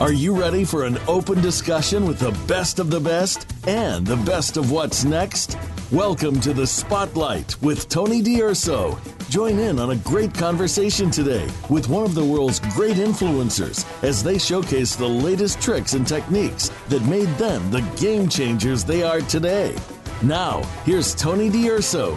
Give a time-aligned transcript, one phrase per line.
[0.00, 4.16] Are you ready for an open discussion with the best of the best and the
[4.18, 5.58] best of what's next?
[5.90, 8.96] Welcome to the Spotlight with Tony D'Urso.
[9.28, 14.22] Join in on a great conversation today with one of the world's great influencers as
[14.22, 19.20] they showcase the latest tricks and techniques that made them the game changers they are
[19.22, 19.74] today.
[20.22, 22.16] Now, here's Tony D'Urso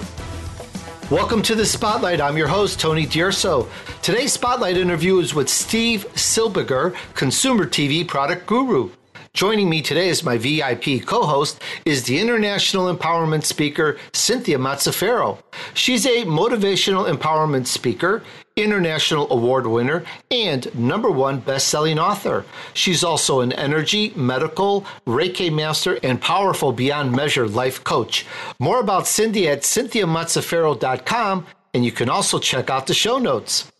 [1.11, 2.21] Welcome to the Spotlight.
[2.21, 3.67] I'm your host, Tony D'Urso.
[4.01, 8.91] Today's Spotlight interview is with Steve Silbiger, Consumer TV Product Guru.
[9.33, 15.39] Joining me today as my VIP co host is the international empowerment speaker, Cynthia Mazzaferro.
[15.73, 18.23] She's a motivational empowerment speaker,
[18.61, 22.45] international award winner, and number one best selling author.
[22.73, 28.25] She's also an energy, medical, Reiki master, and powerful beyond measure life coach.
[28.59, 33.71] More about Cindy at cynthiamazzaferro.com, and you can also check out the show notes.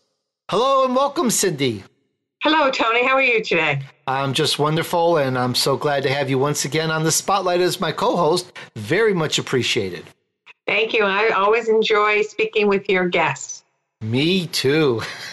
[0.50, 1.84] Hello and welcome, Cindy.
[2.42, 3.06] Hello, Tony.
[3.06, 3.80] How are you today?
[4.06, 7.60] I'm just wonderful, and I'm so glad to have you once again on the spotlight
[7.60, 8.52] as my co host.
[8.74, 10.04] Very much appreciated.
[10.66, 11.04] Thank you.
[11.04, 13.61] I always enjoy speaking with your guests.
[14.02, 15.00] Me too.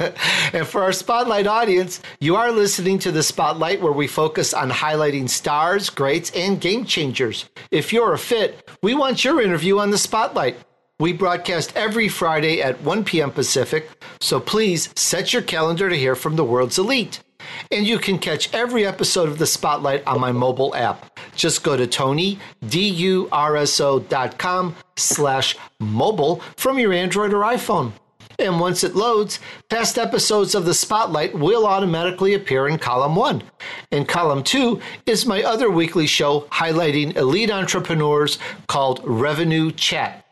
[0.53, 4.69] and for our Spotlight audience, you are listening to the Spotlight where we focus on
[4.69, 7.49] highlighting stars, greats, and game changers.
[7.71, 10.55] If you're a fit, we want your interview on the Spotlight.
[10.99, 13.31] We broadcast every Friday at 1 p.m.
[13.31, 13.89] Pacific,
[14.21, 17.23] so please set your calendar to hear from the world's elite.
[17.71, 21.19] And you can catch every episode of The Spotlight on my mobile app.
[21.35, 27.93] Just go to tonydurso.com slash mobile from your Android or iPhone.
[28.39, 33.43] And once it loads, past episodes of The Spotlight will automatically appear in column one.
[33.91, 40.25] And column two is my other weekly show highlighting elite entrepreneurs called Revenue Chat.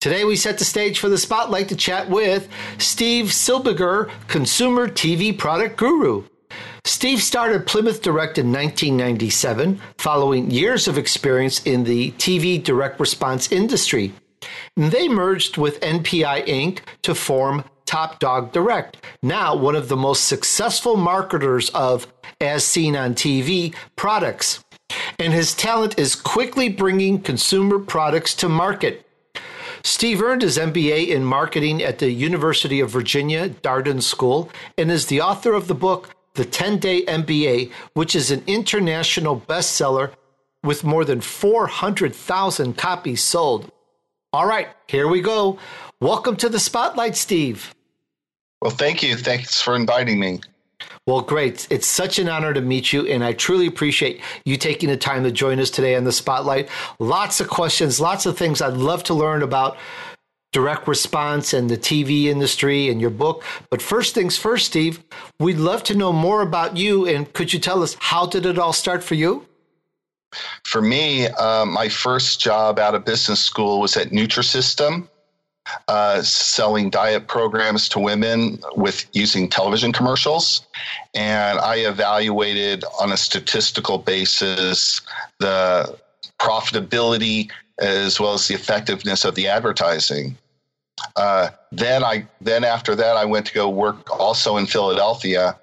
[0.00, 5.36] Today, we set the stage for the spotlight to chat with Steve Silbiger, consumer TV
[5.36, 6.24] product guru.
[6.84, 13.50] Steve started Plymouth Direct in 1997, following years of experience in the TV direct response
[13.50, 14.12] industry.
[14.76, 16.80] They merged with NPI Inc.
[17.02, 22.06] to form Top Dog Direct, now one of the most successful marketers of
[22.40, 24.62] As Seen on TV products.
[25.18, 29.06] And his talent is quickly bringing consumer products to market.
[29.82, 35.06] Steve earned his MBA in marketing at the University of Virginia Darden School and is
[35.06, 40.10] the author of the book The 10 Day MBA, which is an international bestseller
[40.64, 43.70] with more than 400,000 copies sold.
[44.36, 45.58] All right, here we go.
[45.98, 47.74] Welcome to the spotlight, Steve.
[48.60, 49.16] Well, thank you.
[49.16, 50.40] Thanks for inviting me.
[51.06, 51.66] Well, great.
[51.70, 55.24] It's such an honor to meet you, and I truly appreciate you taking the time
[55.24, 56.68] to join us today on the Spotlight.
[56.98, 59.78] Lots of questions, lots of things I'd love to learn about
[60.52, 63.42] direct response and the TV industry and your book.
[63.70, 65.02] But first things first, Steve,
[65.40, 68.58] we'd love to know more about you, and could you tell us how did it
[68.58, 69.46] all start for you?
[70.64, 75.08] For me, uh, my first job out of business school was at Nutrisystem
[75.88, 80.66] uh, selling diet programs to women with using television commercials.
[81.14, 85.00] And I evaluated on a statistical basis
[85.38, 85.98] the
[86.38, 90.36] profitability as well as the effectiveness of the advertising.
[91.14, 95.58] Uh, then I then after that I went to go work also in Philadelphia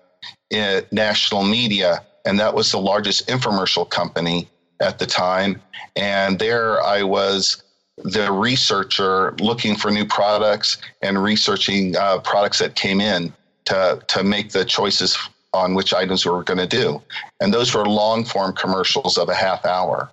[0.52, 4.48] in national media, and that was the largest infomercial company
[4.84, 5.62] at the time.
[5.96, 7.64] And there I was
[7.98, 13.34] the researcher looking for new products and researching uh, products that came in
[13.66, 15.18] to to make the choices
[15.54, 17.02] on which items we were going to do.
[17.40, 20.10] And those were long form commercials of a half hour.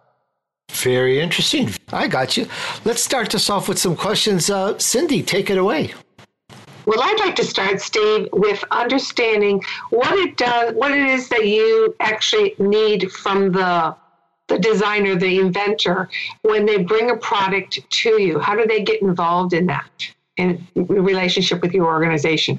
[0.70, 1.70] Very interesting.
[1.92, 2.46] I got you.
[2.84, 4.50] Let's start this off with some questions.
[4.50, 5.92] Uh, Cindy, take it away.
[6.86, 11.46] Well, I'd like to start, Steve, with understanding what it does, what it is that
[11.46, 13.94] you actually need from the
[14.50, 16.10] the designer, the inventor,
[16.42, 18.38] when they bring a product to you?
[18.38, 19.90] How do they get involved in that
[20.36, 22.58] in relationship with your organization?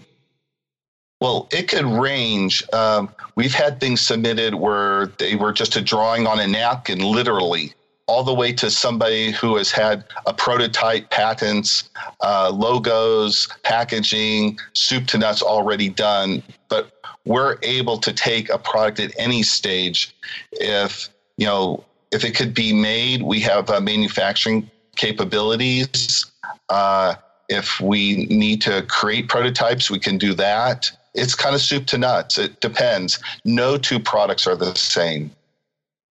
[1.19, 2.63] Well, it could range.
[2.74, 7.74] Um, we've had things submitted where they were just a drawing on a napkin, literally,
[8.07, 11.89] all the way to somebody who has had a prototype, patents,
[12.21, 16.42] uh, logos, packaging, soup to nuts already done.
[16.69, 16.92] But
[17.25, 20.15] we're able to take a product at any stage
[20.54, 21.10] if
[21.42, 26.25] you know, if it could be made, we have uh, manufacturing capabilities.
[26.69, 27.16] Uh,
[27.50, 30.90] if we need to create prototypes, we can do that.
[31.13, 32.38] It's kind of soup to nuts.
[32.38, 33.19] It depends.
[33.44, 35.31] No two products are the same.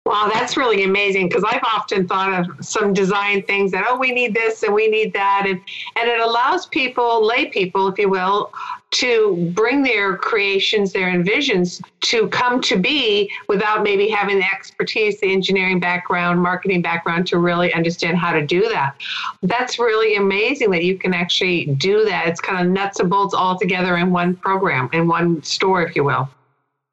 [0.06, 4.12] Wow, that's really amazing because I've often thought of some design things that, oh, we
[4.12, 5.44] need this and we need that.
[5.46, 5.60] And,
[5.96, 8.50] and it allows people, lay people, if you will,
[8.92, 15.20] to bring their creations, their envisions to come to be without maybe having the expertise,
[15.20, 18.96] the engineering background, marketing background to really understand how to do that.
[19.42, 22.26] That's really amazing that you can actually do that.
[22.26, 25.94] It's kind of nuts and bolts all together in one program, in one store, if
[25.94, 26.28] you will.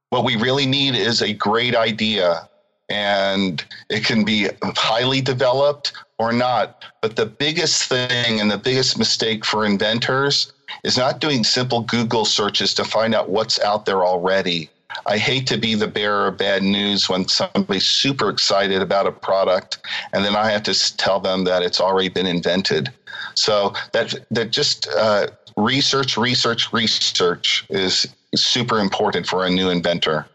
[0.09, 2.47] What we really need is a great idea
[2.89, 6.83] and it can be highly developed or not.
[7.01, 10.51] But the biggest thing and the biggest mistake for inventors
[10.83, 14.69] is not doing simple Google searches to find out what's out there already.
[15.05, 19.11] I hate to be the bearer of bad news when somebody's super excited about a
[19.11, 19.79] product
[20.13, 22.91] and then I have to tell them that it's already been invented.
[23.35, 30.27] So that that just uh, research, research, research is super important for a new inventor.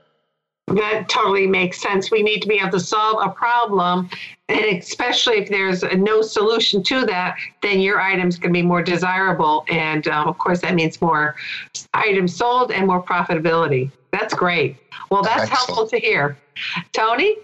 [0.73, 2.11] That totally makes sense.
[2.11, 4.09] We need to be able to solve a problem,
[4.49, 9.65] and especially if there's no solution to that, then your items can be more desirable.
[9.69, 11.37] And um, of course, that means more
[11.93, 13.91] items sold and more profitability.
[14.13, 14.77] That's great.
[15.11, 15.59] Well, that's Excellent.
[15.59, 16.39] helpful to hear.
[16.93, 17.37] Tony?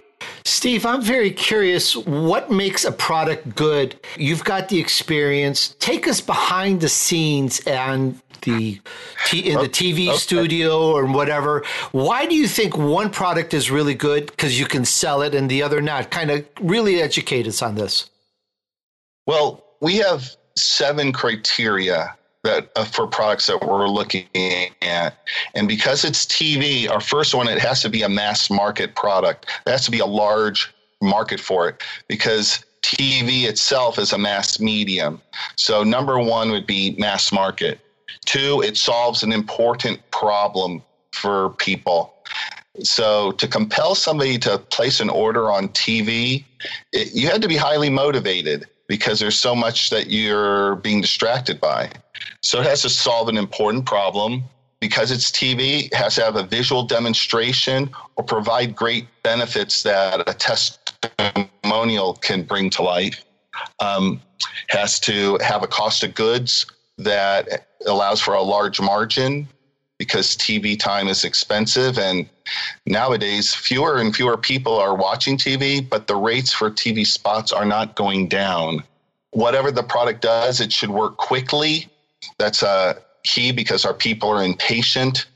[0.44, 4.00] Steve, I'm very curious what makes a product good?
[4.16, 5.76] You've got the experience.
[5.78, 8.80] Take us behind the scenes and the
[9.26, 10.16] t- in the TV okay.
[10.16, 11.64] studio or whatever.
[11.92, 15.50] Why do you think one product is really good because you can sell it and
[15.50, 16.10] the other not?
[16.10, 18.10] Kind of really educate us on this.
[19.26, 22.14] Well, we have seven criteria
[22.44, 24.26] that uh, for products that we're looking
[24.82, 25.14] at,
[25.54, 29.46] and because it's TV, our first one it has to be a mass market product.
[29.64, 34.60] There has to be a large market for it because TV itself is a mass
[34.60, 35.20] medium.
[35.56, 37.80] So number one would be mass market.
[38.28, 40.82] Two, it solves an important problem
[41.12, 42.12] for people.
[42.82, 46.44] So to compel somebody to place an order on TV,
[46.92, 51.58] it, you had to be highly motivated because there's so much that you're being distracted
[51.58, 51.90] by.
[52.42, 54.44] So it has to solve an important problem.
[54.78, 60.28] Because it's TV, it has to have a visual demonstration or provide great benefits that
[60.28, 63.24] a testimonial can bring to life.
[63.80, 64.20] Um,
[64.68, 66.66] has to have a cost of goods
[66.98, 69.48] that allows for a large margin
[69.98, 71.98] because TV time is expensive.
[71.98, 72.28] And
[72.86, 77.64] nowadays, fewer and fewer people are watching TV, but the rates for TV spots are
[77.64, 78.84] not going down.
[79.32, 81.88] Whatever the product does, it should work quickly.
[82.38, 85.26] That's a key because our people are impatient.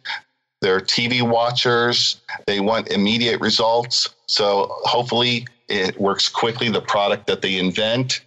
[0.60, 2.20] They're TV watchers.
[2.46, 4.08] They want immediate results.
[4.26, 8.20] So hopefully, it works quickly, the product that they invent.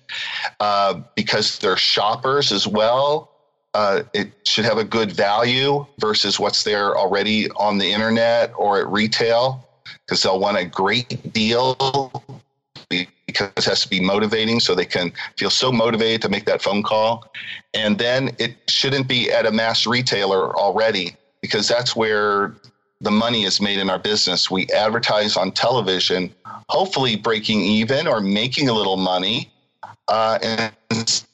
[0.59, 3.31] Uh, because they're shoppers as well,
[3.75, 8.79] uh, it should have a good value versus what's there already on the internet or
[8.79, 9.67] at retail
[10.05, 12.23] because they'll want a great deal
[13.27, 16.61] because it has to be motivating so they can feel so motivated to make that
[16.61, 17.29] phone call.
[17.73, 22.55] And then it shouldn't be at a mass retailer already because that's where
[23.01, 24.49] the money is made in our business.
[24.49, 26.33] We advertise on television,
[26.69, 29.51] hopefully breaking even or making a little money.
[30.07, 30.73] Uh, and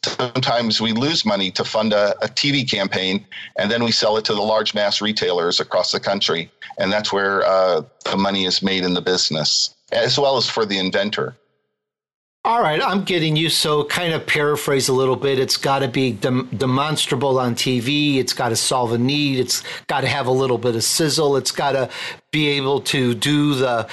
[0.02, 3.26] sometimes we lose money to fund a, a, TV campaign,
[3.58, 6.50] and then we sell it to the large mass retailers across the country.
[6.80, 10.66] And that's where uh, the money is made in the business, as well as for
[10.66, 11.36] the inventor.
[12.44, 13.50] All right, I'm getting you.
[13.50, 15.38] So, kind of paraphrase a little bit.
[15.38, 18.18] It's got to be dem- demonstrable on TV.
[18.18, 19.38] It's got to solve a need.
[19.38, 21.38] It's got to have a little bit of sizzle.
[21.38, 21.90] It's got to
[22.32, 23.88] be able to do the,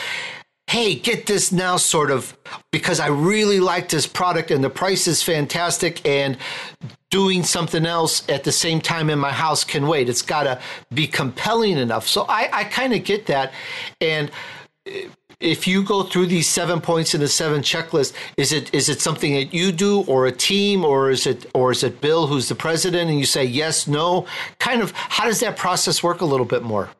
[0.66, 2.38] hey, get this now sort of,
[2.71, 6.37] because I really like this product and the price is fantastic and
[7.11, 10.09] doing something else at the same time in my house can wait.
[10.09, 10.61] It's got to
[10.93, 12.07] be compelling enough.
[12.07, 13.52] So, I, I kind of get that.
[14.00, 14.31] And,
[15.40, 19.00] if you go through these seven points in the seven checklist, is it is it
[19.00, 22.49] something that you do or a team or is it or is it Bill who's
[22.49, 24.26] the president and you say yes, no?
[24.59, 26.90] Kind of how does that process work a little bit more?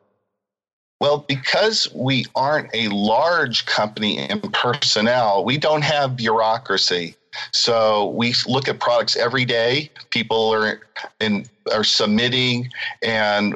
[0.99, 7.15] Well, because we aren't a large company in personnel, we don't have bureaucracy.
[7.51, 9.91] So we look at products every day.
[10.09, 10.81] People are
[11.19, 12.69] in, are submitting,
[13.01, 13.55] and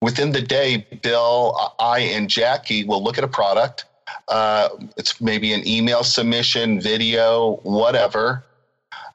[0.00, 3.84] within the day, Bill, I, and Jackie will look at a product.
[4.28, 8.44] Uh, it's maybe an email submission, video, whatever.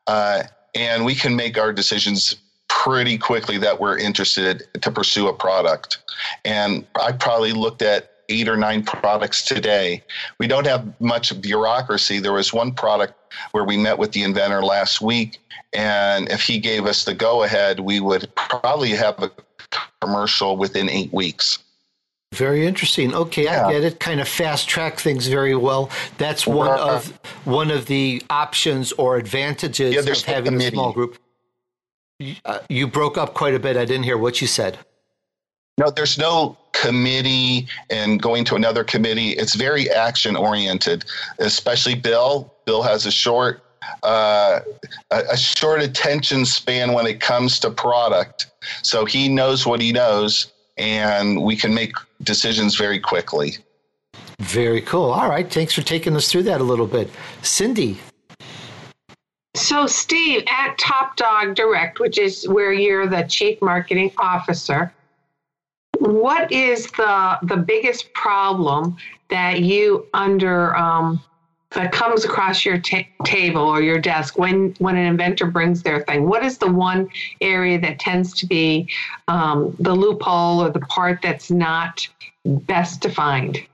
[0.08, 0.44] Uh,
[0.76, 2.36] and we can make our decisions
[2.68, 6.00] pretty quickly that we're interested to pursue a product.
[6.44, 10.04] And I probably looked at eight or nine products today.
[10.40, 12.20] We don't have much bureaucracy.
[12.20, 13.14] There was one product
[13.52, 15.40] where we met with the inventor last week,
[15.74, 19.32] and if he gave us the go ahead, we would probably have a
[20.02, 21.60] commercial within eight weeks.
[22.34, 23.14] Very interesting.
[23.14, 23.68] Okay, yeah.
[23.68, 24.00] I get it.
[24.00, 25.90] Kind of fast track things very well.
[26.18, 27.08] That's one uh, of
[27.46, 31.18] one of the options or advantages yeah, of having a small group.
[32.46, 33.76] Uh, you broke up quite a bit.
[33.76, 34.78] I didn't hear what you said.
[35.78, 39.32] No, there's no committee and going to another committee.
[39.32, 41.06] It's very action oriented,
[41.40, 42.54] especially Bill.
[42.66, 43.62] Bill has a short
[44.04, 44.62] uh,
[45.12, 48.48] a short attention span when it comes to product.
[48.82, 51.94] So he knows what he knows, and we can make
[52.24, 53.58] decisions very quickly.
[54.40, 55.12] Very cool.
[55.12, 55.52] All right.
[55.52, 57.10] Thanks for taking us through that a little bit.
[57.42, 57.98] Cindy.
[59.66, 64.94] So, Steve, at Top Dog Direct, which is where you're the chief marketing officer,
[65.98, 68.96] what is the the biggest problem
[69.32, 71.20] that you under um,
[71.72, 76.02] that comes across your ta- table or your desk when when an inventor brings their
[76.02, 76.30] thing?
[76.30, 77.10] What is the one
[77.42, 78.88] area that tends to be
[79.28, 82.08] um, the loophole or the part that's not
[82.46, 83.66] best defined?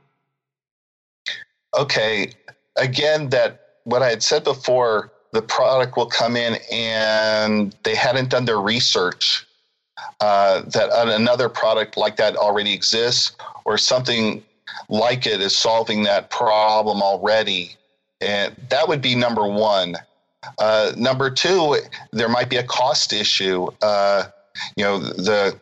[1.77, 2.31] Okay.
[2.77, 8.29] Again that what i had said before the product will come in and they hadn't
[8.29, 9.45] done their research
[10.19, 13.35] uh, that another product like that already exists
[13.65, 14.43] or something
[14.89, 17.75] like it is solving that problem already
[18.21, 19.95] and that would be number one.
[20.59, 21.77] Uh, number two,
[22.11, 23.67] there might be a cost issue.
[23.81, 24.25] Uh,
[24.75, 25.59] you know, the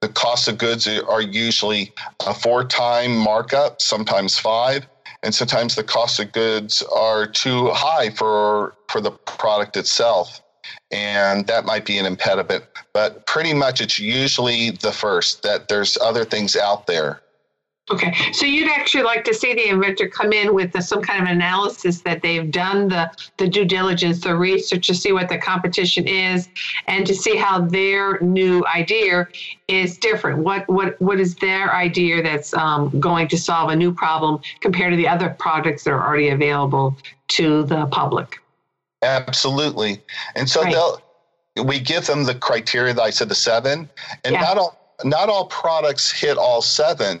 [0.00, 1.92] the cost of goods are usually
[2.26, 4.86] a four time markup, sometimes five,
[5.22, 10.40] and sometimes the cost of goods are too high for for the product itself,
[10.90, 12.64] and that might be an impediment.
[12.92, 17.20] But pretty much, it's usually the first that there's other things out there.
[17.90, 21.22] Okay, so you'd actually like to see the inventor come in with the, some kind
[21.22, 25.38] of analysis that they've done the, the due diligence, the research to see what the
[25.38, 26.48] competition is,
[26.86, 29.26] and to see how their new idea
[29.68, 30.38] is different.
[30.40, 34.92] What what what is their idea that's um, going to solve a new problem compared
[34.92, 36.96] to the other products that are already available
[37.28, 38.38] to the public?
[39.02, 40.02] Absolutely,
[40.34, 40.74] and so right.
[40.74, 43.88] they'll we give them the criteria that I said the seven,
[44.24, 44.40] and yeah.
[44.40, 47.20] not all not all products hit all seven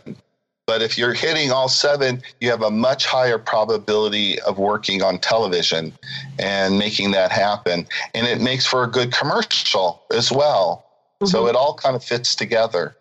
[0.68, 5.18] but if you're hitting all seven, you have a much higher probability of working on
[5.18, 5.94] television
[6.38, 7.86] and making that happen.
[8.14, 10.84] And it makes for a good commercial as well.
[11.22, 11.30] Mm-hmm.
[11.30, 12.94] So it all kind of fits together.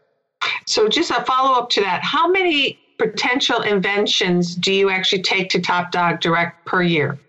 [0.65, 5.49] So, just a follow up to that how many potential inventions do you actually take
[5.49, 7.19] to Top Dog Direct per year?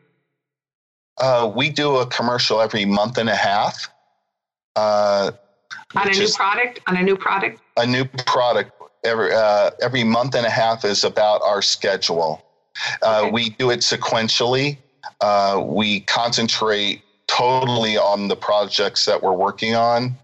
[1.17, 3.91] Uh, we do a commercial every month and a half.
[4.77, 5.33] Uh,
[5.97, 6.81] on a new product?
[6.87, 7.61] On a new product?
[7.77, 12.43] A new product every uh, every month and a half is about our schedule.
[13.03, 13.31] Uh, okay.
[13.31, 14.79] We do it sequentially.
[15.21, 20.17] Uh, we concentrate totally on the projects that we're working on,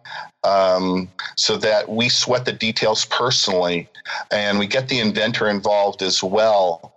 [0.44, 3.88] um, so that we sweat the details personally,
[4.30, 6.92] and we get the inventor involved as well.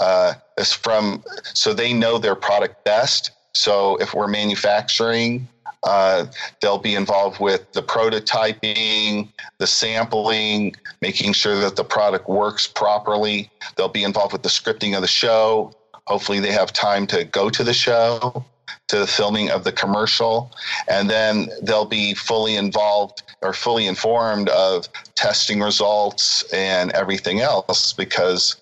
[0.00, 1.22] Uh, as from
[1.54, 3.30] so they know their product best.
[3.54, 5.48] So if we're manufacturing,
[5.84, 6.26] uh,
[6.60, 13.50] they'll be involved with the prototyping, the sampling, making sure that the product works properly.
[13.76, 15.72] They'll be involved with the scripting of the show.
[16.06, 18.44] Hopefully, they have time to go to the show,
[18.88, 20.50] to the filming of the commercial,
[20.88, 27.92] and then they'll be fully involved or fully informed of testing results and everything else
[27.92, 28.56] because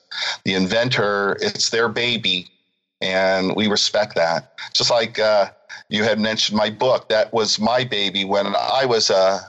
[0.44, 2.48] the inventor, it's their baby,
[3.00, 4.58] and we respect that.
[4.74, 5.50] Just like uh,
[5.88, 7.08] you had mentioned my book.
[7.08, 9.40] That was my baby when I was a,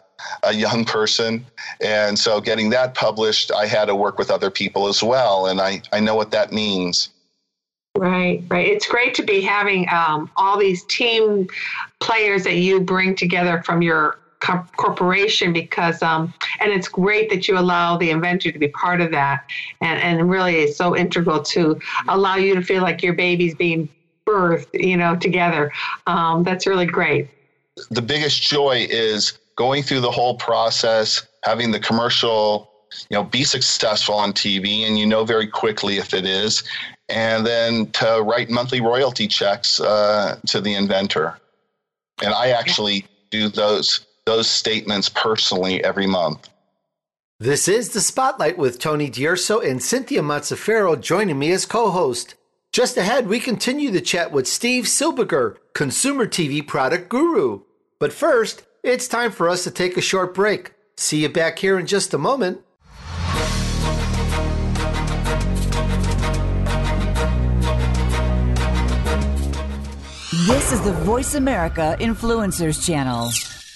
[0.43, 1.45] a young person.
[1.81, 5.47] And so getting that published, I had to work with other people as well.
[5.47, 7.09] And I, I know what that means.
[7.97, 8.67] Right, right.
[8.67, 11.47] It's great to be having um, all these team
[11.99, 17.57] players that you bring together from your corporation because um, and it's great that you
[17.57, 19.43] allow the inventor to be part of that
[19.81, 23.89] and and really is so integral to allow you to feel like your baby's being
[24.27, 25.71] birth, you know, together.
[26.05, 27.29] Um, that's really great.
[27.89, 32.69] The biggest joy is going through the whole process, having the commercial,
[33.09, 36.63] you know, be successful on TV, and you know very quickly if it is,
[37.09, 41.39] and then to write monthly royalty checks uh, to the inventor.
[42.21, 46.49] And I actually do those those statements personally every month.
[47.39, 52.33] This is the Spotlight with Tony D'Urso and Cynthia Mazzaferro joining me as co-host.
[52.71, 57.61] Just ahead, we continue the chat with Steve Silbiger, consumer TV product guru.
[57.99, 60.73] But first, it's time for us to take a short break.
[60.95, 62.61] See you back here in just a moment.
[70.47, 73.31] This is the Voice America Influencers Channel.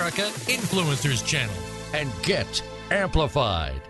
[0.00, 1.54] Influencers Channel.
[1.92, 3.89] and get amplified.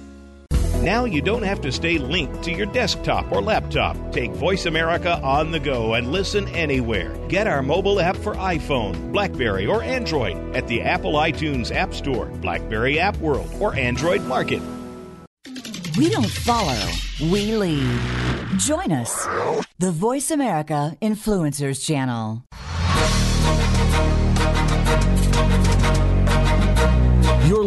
[0.81, 3.95] Now you don't have to stay linked to your desktop or laptop.
[4.11, 7.15] Take Voice America on the go and listen anywhere.
[7.27, 12.25] Get our mobile app for iPhone, Blackberry, or Android at the Apple iTunes App Store,
[12.41, 14.63] Blackberry App World, or Android Market.
[15.97, 16.79] We don't follow,
[17.29, 17.99] we lead.
[18.57, 19.27] Join us,
[19.77, 22.43] the Voice America Influencers Channel.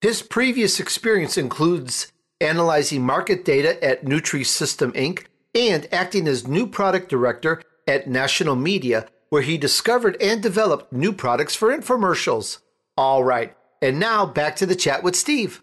[0.00, 5.24] His previous experience includes analyzing market data at Nutrisystem Inc.
[5.56, 11.12] and acting as new product director at National Media, where he discovered and developed new
[11.12, 12.58] products for infomercials.
[12.96, 15.62] All right, and now back to the chat with Steve.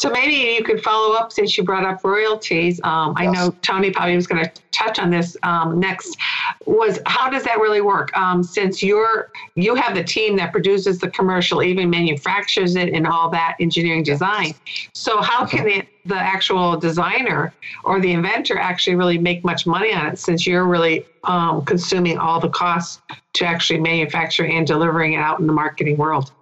[0.00, 2.80] So maybe you could follow up since you brought up royalties.
[2.84, 6.16] Um, I know Tony probably was going to touch on this um, next.
[6.64, 8.16] Was how does that really work?
[8.16, 13.06] Um, since you're you have the team that produces the commercial, even manufactures it, and
[13.06, 14.54] all that engineering design.
[14.94, 17.52] So how can the the actual designer
[17.84, 20.18] or the inventor actually really make much money on it?
[20.18, 23.02] Since you're really um, consuming all the costs
[23.34, 26.32] to actually manufacture and delivering it out in the marketing world.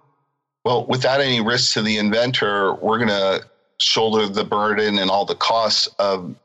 [0.65, 3.48] Well, without any risk to the inventor, we're going to
[3.79, 6.35] shoulder the burden and all the costs of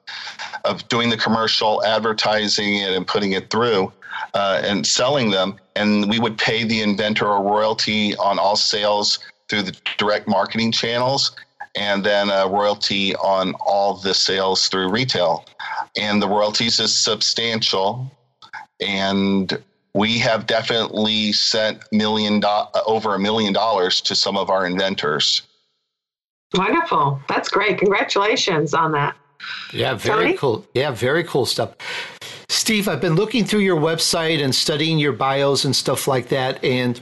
[0.65, 3.93] of doing the commercial, advertising it, and putting it through,
[4.33, 5.57] uh, and selling them.
[5.77, 9.19] And we would pay the inventor a royalty on all sales
[9.49, 11.33] through the direct marketing channels,
[11.75, 15.45] and then a royalty on all the sales through retail.
[15.97, 18.11] And the royalties is substantial,
[18.81, 24.67] and we have definitely sent million do- over a million dollars to some of our
[24.67, 25.43] inventors.
[26.55, 27.21] Wonderful.
[27.29, 27.79] That's great.
[27.79, 29.17] Congratulations on that.
[29.73, 30.37] Yeah, very Tony?
[30.37, 30.67] cool.
[30.75, 31.75] Yeah, very cool stuff.
[32.49, 36.63] Steve, I've been looking through your website and studying your bios and stuff like that.
[36.65, 37.01] And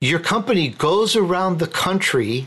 [0.00, 2.46] your company goes around the country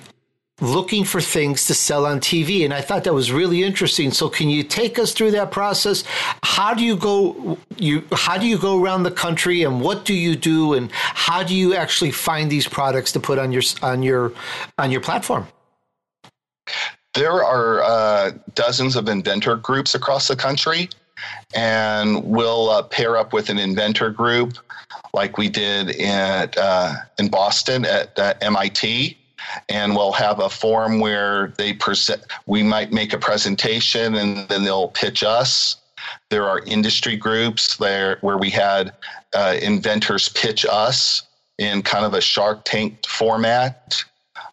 [0.61, 2.63] looking for things to sell on TV.
[2.63, 4.11] And I thought that was really interesting.
[4.11, 6.03] So can you take us through that process?
[6.43, 10.13] How do you go you how do you go around the country and what do
[10.13, 14.03] you do and how do you actually find these products to put on your on
[14.03, 14.33] your
[14.77, 15.47] on your platform?
[17.13, 20.89] There are uh, dozens of inventor groups across the country,
[21.53, 24.57] and we'll uh, pair up with an inventor group
[25.13, 29.17] like we did at, uh, in Boston at MIT.
[29.67, 32.21] And we'll have a forum where they present.
[32.45, 35.77] We might make a presentation, and then they'll pitch us.
[36.29, 38.93] There are industry groups there where we had
[39.33, 41.23] uh, inventors pitch us
[41.57, 44.03] in kind of a Shark Tank format.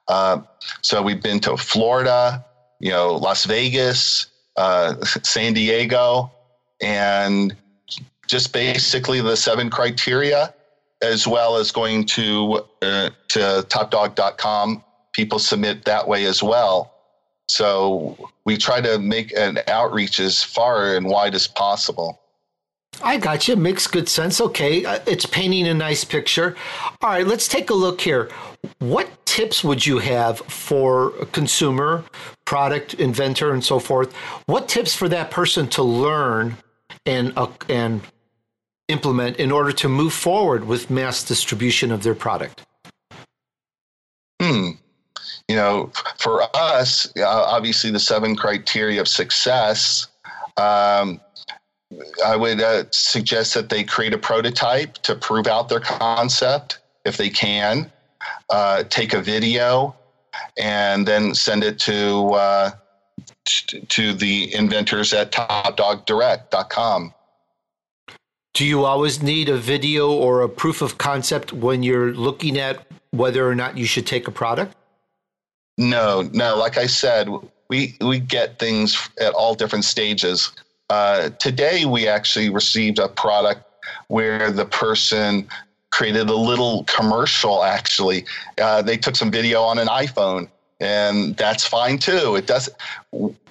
[0.08, 0.40] Uh,
[0.82, 2.44] so we've been to Florida,
[2.80, 6.30] you know, Las Vegas, uh, San Diego,
[6.80, 7.54] and
[8.26, 10.54] just basically the seven criteria,
[11.02, 14.84] as well as going to uh, to topdog.com.
[15.12, 16.94] People submit that way as well.
[17.48, 22.20] So we try to make an outreach as far and wide as possible.
[23.02, 23.56] I got you.
[23.56, 24.40] Makes good sense.
[24.40, 24.84] Okay.
[24.84, 26.56] Uh, it's painting a nice picture.
[27.00, 28.30] All right, let's take a look here.
[28.80, 32.02] What tips would you have for a consumer,
[32.44, 34.12] product inventor, and so forth?
[34.46, 36.56] What tips for that person to learn
[37.06, 38.00] and, uh, and
[38.88, 42.66] implement in order to move forward with mass distribution of their product?
[44.42, 44.70] Hmm.
[45.46, 50.08] You know, for us, uh, obviously the seven criteria of success.
[50.56, 51.20] Um,
[52.26, 57.16] I would uh, suggest that they create a prototype to prove out their concept if
[57.16, 57.92] they can.
[58.50, 59.94] Uh, take a video
[60.56, 62.70] and then send it to uh,
[63.44, 67.14] to the inventors at topdogdirect.com.
[68.54, 72.86] Do you always need a video or a proof of concept when you're looking at
[73.10, 74.74] whether or not you should take a product?
[75.76, 76.56] No, no.
[76.56, 77.28] Like I said,
[77.70, 80.52] we we get things at all different stages.
[80.90, 83.62] Uh, today, we actually received a product
[84.08, 85.46] where the person
[85.90, 87.64] created a little commercial.
[87.64, 88.24] Actually,
[88.60, 90.48] uh, they took some video on an iPhone,
[90.80, 92.36] and that's fine too.
[92.36, 92.68] It does.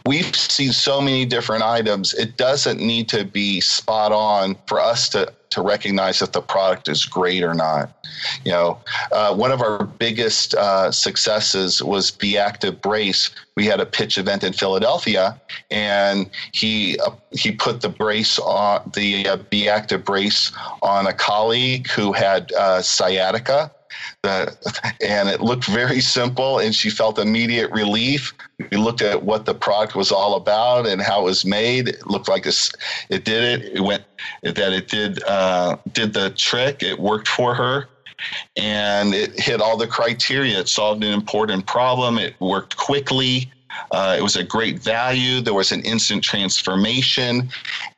[0.06, 2.14] We've seen so many different items.
[2.14, 6.88] It doesn't need to be spot on for us to to recognize if the product
[6.88, 7.90] is great or not.
[8.46, 8.80] You know,
[9.12, 13.32] uh, one of our biggest uh, successes was Be Active Brace.
[13.56, 15.42] We had a pitch event in Philadelphia,
[15.72, 20.52] and he uh, he put the brace on the uh, Be Active Brace
[20.84, 22.84] on a colleague who had uh,
[24.24, 24.58] sciatica
[25.02, 28.34] and it looked very simple and she felt immediate relief.
[28.72, 31.88] We looked at what the product was all about and how it was made.
[31.90, 32.72] It looked like this
[33.10, 33.76] it did it.
[33.76, 34.04] It went
[34.44, 36.84] that it did uh, did the trick.
[36.84, 37.88] It worked for her
[38.56, 40.60] and it hit all the criteria.
[40.60, 42.18] It solved an important problem.
[42.18, 43.52] It worked quickly.
[43.92, 45.40] Uh, it was a great value.
[45.40, 47.50] There was an instant transformation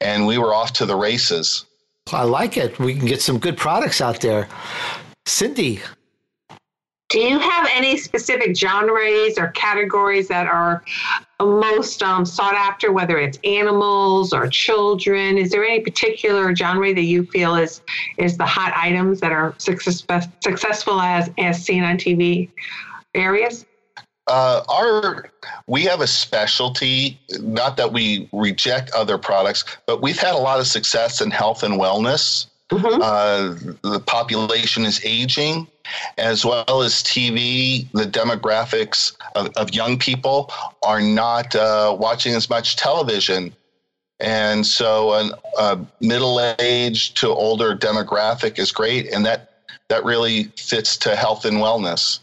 [0.02, 1.66] and we were off to the races.
[2.14, 2.80] I like it.
[2.80, 4.48] We can get some good products out there.
[5.30, 5.80] Cindy.
[7.10, 10.84] Do you have any specific genres or categories that are
[11.40, 15.38] most um, sought after, whether it's animals or children?
[15.38, 17.82] Is there any particular genre that you feel is
[18.18, 20.04] is the hot items that are success,
[20.44, 22.50] successful as as seen on TV
[23.16, 23.66] areas?
[24.28, 25.32] Uh, our
[25.68, 27.20] we have a specialty.
[27.40, 31.64] Not that we reject other products, but we've had a lot of success in health
[31.64, 32.48] and wellness.
[32.70, 33.02] Mm-hmm.
[33.02, 35.68] Uh, the population is aging,
[36.18, 37.92] as well as TV.
[37.94, 40.52] The demographics of, of young people
[40.84, 43.56] are not uh, watching as much television.
[44.20, 49.50] And so, a, a middle age to older demographic is great, and that
[49.88, 52.20] that really fits to health and wellness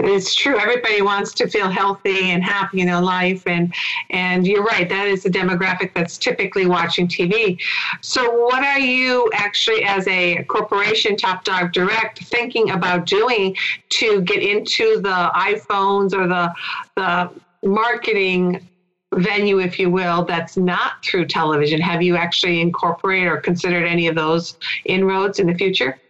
[0.00, 0.58] it's true.
[0.58, 3.72] Everybody wants to feel healthy and happy in their life, and
[4.10, 4.88] and you're right.
[4.88, 7.60] That is the demographic that's typically watching TV.
[8.00, 13.56] So, what are you actually, as a corporation, Top Dog Direct, thinking about doing
[13.90, 16.52] to get into the iPhones or the
[16.96, 17.30] the
[17.62, 18.68] marketing
[19.14, 21.80] venue, if you will, that's not through television?
[21.80, 26.00] Have you actually incorporated or considered any of those inroads in the future?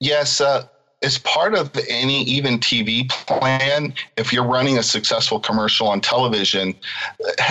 [0.00, 0.42] Yes.
[0.42, 0.66] Uh,
[1.06, 6.74] as part of any even TV plan, if you're running a successful commercial on television,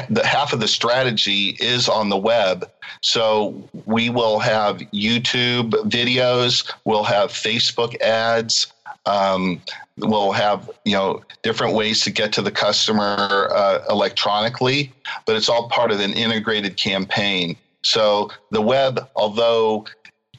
[0.10, 2.70] the half of the strategy is on the web.
[3.02, 8.68] So we will have YouTube videos, we'll have Facebook ads,
[9.06, 9.62] um,
[10.00, 14.92] we'll have you know different ways to get to the customer uh, electronically,
[15.26, 17.56] but it's all part of an integrated campaign.
[17.84, 19.86] So the web, although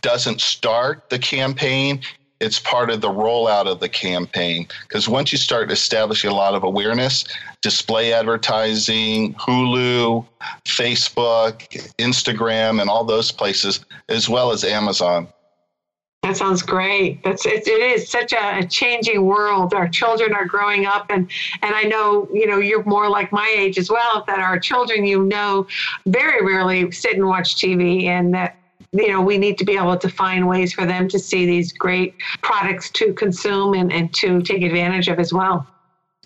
[0.02, 2.02] doesn't start the campaign,
[2.40, 6.54] it's part of the rollout of the campaign because once you start establishing a lot
[6.54, 7.24] of awareness
[7.62, 10.24] display advertising hulu
[10.64, 11.62] facebook
[11.98, 15.28] instagram and all those places as well as amazon
[16.26, 17.22] that sounds great.
[17.22, 19.72] That's it, it is such a, a, changing world.
[19.72, 21.30] Our children are growing up, and
[21.62, 24.24] and I know you know you're more like my age as well.
[24.26, 25.68] That our children, you know,
[26.06, 28.56] very rarely sit and watch TV, and that
[28.96, 31.72] you know, we need to be able to find ways for them to see these
[31.72, 35.66] great products to consume and, and to take advantage of as well.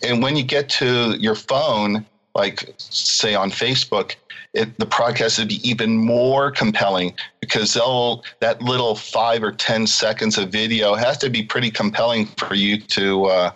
[0.03, 4.15] And when you get to your phone, like say on Facebook,
[4.55, 4.87] it, the
[5.19, 10.51] has to be even more compelling because they'll that little five or ten seconds of
[10.51, 13.53] video has to be pretty compelling for you to uh,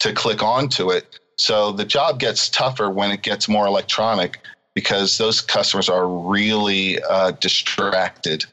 [0.00, 1.18] to click onto it.
[1.38, 4.38] So the job gets tougher when it gets more electronic
[4.74, 8.44] because those customers are really uh, distracted.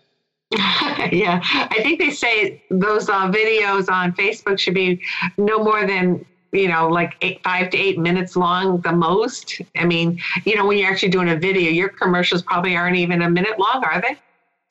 [1.11, 4.99] yeah, I think they say those uh, videos on Facebook should be
[5.37, 9.61] no more than you know like eight, five to eight minutes long the most.
[9.77, 13.21] I mean, you know, when you're actually doing a video, your commercials probably aren't even
[13.21, 14.17] a minute long, are they?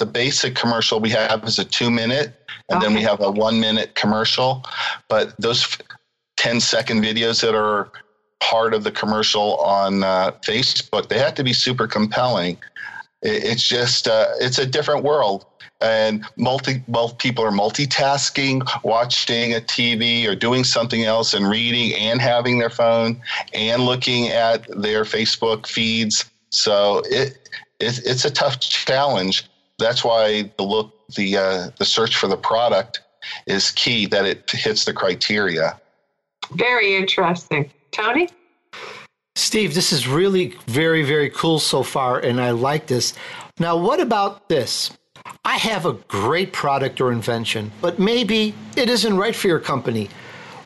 [0.01, 2.33] the basic commercial we have is a two minute,
[2.69, 2.87] and Okay.
[2.87, 4.65] then we have a one minute commercial.
[5.09, 5.79] But those f-
[6.39, 7.91] 10 second videos that are
[8.41, 12.57] part of the commercial on uh, Facebook, they have to be super compelling.
[13.23, 15.45] It, it's just, uh, it's a different world.
[15.81, 21.95] And multi, both people are multitasking, watching a TV or doing something else and reading
[21.95, 23.21] and having their phone
[23.55, 26.31] and looking at their Facebook feeds.
[26.51, 29.49] So it, it it's a tough challenge.
[29.79, 33.01] That's why the look, the uh, the search for the product
[33.47, 34.07] is key.
[34.07, 35.81] That it hits the criteria.
[36.53, 37.71] Very interesting.
[37.91, 38.29] Tony?
[39.37, 43.15] Steve, this is really very, very cool so far, and I like this.
[43.59, 44.91] Now, what about this?
[45.45, 50.11] I have a great product or invention, but maybe it isn't right for your company.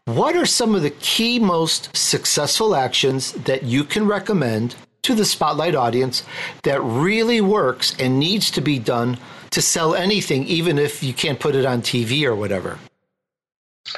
[0.06, 5.24] What are some of the key, most successful actions that you can recommend to the
[5.24, 6.24] Spotlight audience
[6.64, 9.16] that really works and needs to be done
[9.50, 12.78] to sell anything, even if you can't put it on TV or whatever?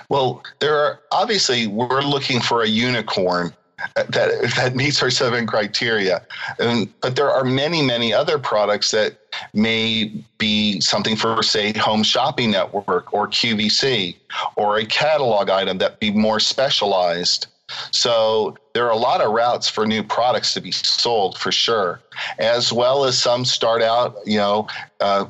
[0.09, 3.55] Well, there are obviously we're looking for a unicorn
[3.95, 4.09] that
[4.57, 6.25] that meets our seven criteria,
[6.59, 9.19] and, but there are many many other products that
[9.53, 14.17] may be something for say home shopping network or QVC
[14.57, 17.49] or a catalog item that be more specialized.
[17.91, 22.01] So there are a lot of routes for new products to be sold for sure,
[22.39, 24.69] as well as some start out, you know,
[25.01, 25.27] uh,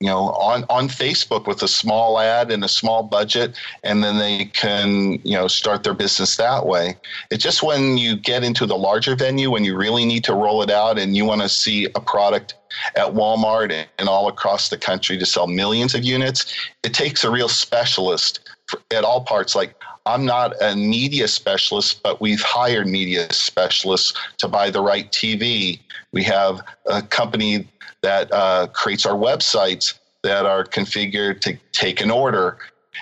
[0.00, 4.18] you know, on on Facebook with a small ad and a small budget, and then
[4.18, 6.96] they can, you know, start their business that way.
[7.30, 10.62] It's just when you get into the larger venue, when you really need to roll
[10.62, 12.54] it out, and you want to see a product
[12.96, 17.30] at Walmart and all across the country to sell millions of units, it takes a
[17.30, 18.40] real specialist
[18.90, 19.54] at all parts.
[19.54, 19.74] Like
[20.06, 25.80] I'm not a media specialist, but we've hired media specialists to buy the right TV.
[26.12, 27.66] We have a company
[28.04, 32.58] that uh, creates our websites that are configured to take an order,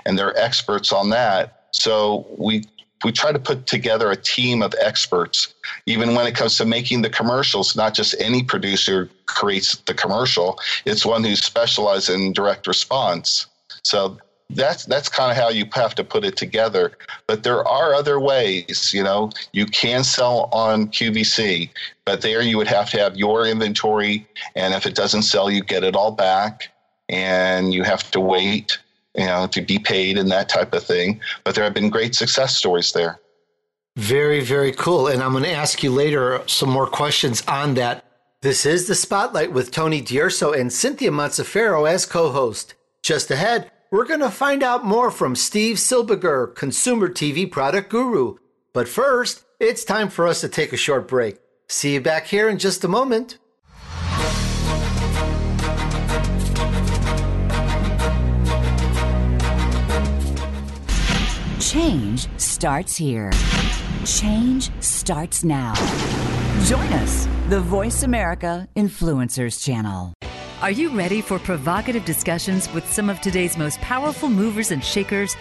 [0.06, 1.66] and they're experts on that.
[1.72, 2.64] So we
[3.04, 5.54] we try to put together a team of experts,
[5.86, 7.74] even when it comes to making the commercials.
[7.74, 13.46] Not just any producer creates the commercial; it's one who specializes in direct response.
[13.82, 14.18] So
[14.50, 16.92] that's that's kind of how you have to put it together.
[17.26, 18.92] But there are other ways.
[18.92, 21.70] You know, you can sell on QVC,
[22.04, 25.62] but there you would have to have your inventory, and if it doesn't sell, you
[25.62, 26.68] get it all back,
[27.08, 28.78] and you have to wait.
[29.14, 31.20] You know, to be paid and that type of thing.
[31.44, 33.20] But there have been great success stories there.
[33.96, 35.06] Very, very cool.
[35.06, 38.04] And I'm going to ask you later some more questions on that.
[38.40, 42.74] This is The Spotlight with Tony D'Urso and Cynthia Montefiore as co host.
[43.02, 48.36] Just ahead, we're going to find out more from Steve Silbiger, consumer TV product guru.
[48.72, 51.38] But first, it's time for us to take a short break.
[51.68, 53.38] See you back here in just a moment.
[61.60, 63.30] Change starts here.
[64.06, 65.74] Change starts now.
[66.64, 70.14] Join us, the Voice America Influencers Channel.
[70.62, 75.34] Are you ready for provocative discussions with some of today's most powerful movers and shakers?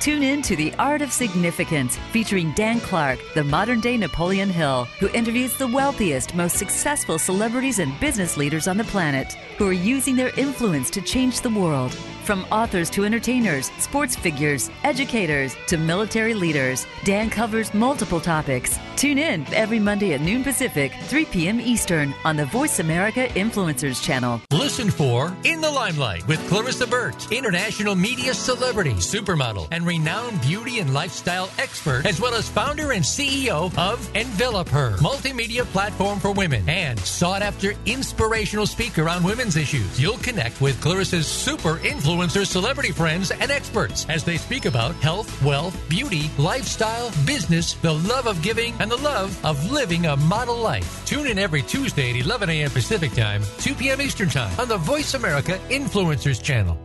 [0.00, 4.86] Tune in to The Art of Significance, featuring Dan Clark, the modern day Napoleon Hill,
[4.98, 9.74] who interviews the wealthiest, most successful celebrities and business leaders on the planet who are
[9.74, 11.94] using their influence to change the world.
[12.24, 18.78] From authors to entertainers, sports figures, educators to military leaders, Dan covers multiple topics.
[18.94, 21.60] Tune in every Monday at noon Pacific, 3 p.m.
[21.60, 24.40] Eastern on the Voice America Influencers channel.
[24.52, 30.78] Listen for In the Limelight with Clarissa Burt, international media celebrity, supermodel, and renowned beauty
[30.78, 36.30] and lifestyle expert, as well as founder and CEO of Envelop Her, multimedia platform for
[36.30, 40.00] women, and sought after inspirational speaker on women's issues.
[40.00, 45.42] You'll connect with Clarissa's super influencer celebrity friends and experts as they speak about health,
[45.42, 50.56] wealth, beauty, lifestyle, business, the love of giving, and the love of living a model
[50.56, 51.04] life.
[51.06, 52.70] Tune in every Tuesday at 11 a.m.
[52.70, 54.00] Pacific Time, 2 p.m.
[54.00, 56.78] Eastern Time on the Voice America Influencers Channel.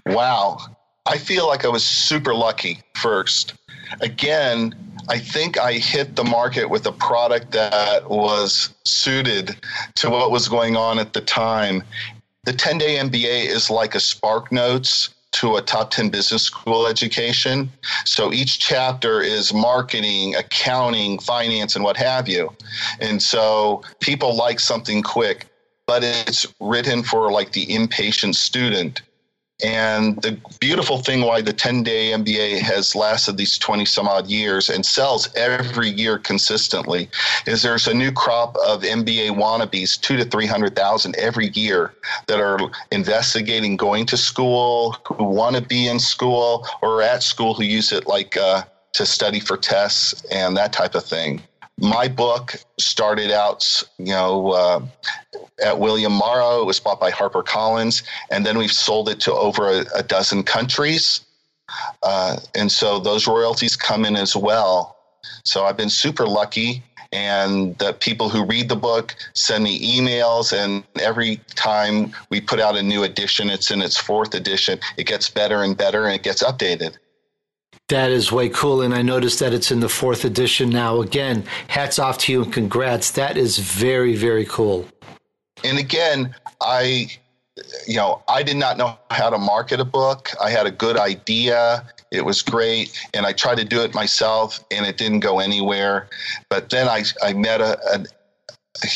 [0.04, 0.58] Wow.
[1.06, 3.54] I feel like I was super lucky first.
[4.00, 4.74] Again,
[5.08, 9.56] I think I hit the market with a product that was suited
[9.96, 11.84] to what was going on at the time.
[12.44, 16.86] The 10 day MBA is like a Spark Notes to a top 10 business school
[16.86, 17.70] education.
[18.04, 22.52] So each chapter is marketing, accounting, finance, and what have you.
[23.00, 25.46] And so people like something quick,
[25.86, 29.02] but it's written for like the impatient student.
[29.64, 34.26] And the beautiful thing why the 10 day MBA has lasted these 20 some odd
[34.26, 37.08] years and sells every year consistently
[37.46, 41.94] is there's a new crop of MBA wannabes, two to 300,000 every year
[42.26, 42.58] that are
[42.92, 47.92] investigating going to school, who want to be in school or at school who use
[47.92, 51.42] it like uh, to study for tests and that type of thing
[51.78, 54.80] my book started out, you know, uh,
[55.62, 56.62] at William Morrow.
[56.62, 60.42] It was bought by HarperCollins, and then we've sold it to over a, a dozen
[60.42, 61.20] countries.
[62.02, 64.96] Uh, and so those royalties come in as well.
[65.44, 66.82] So I've been super lucky.
[67.12, 72.58] And the people who read the book send me emails, and every time we put
[72.58, 76.14] out a new edition, it's in its fourth edition, it gets better and better and
[76.14, 76.96] it gets updated.
[77.88, 78.82] That is way cool.
[78.82, 81.00] And I noticed that it's in the fourth edition now.
[81.00, 83.12] Again, hats off to you and congrats.
[83.12, 84.88] That is very, very cool.
[85.62, 87.08] And again, I,
[87.86, 90.30] you know, I did not know how to market a book.
[90.42, 91.86] I had a good idea.
[92.10, 92.98] It was great.
[93.14, 96.08] And I tried to do it myself and it didn't go anywhere.
[96.50, 98.04] But then I, I met a, a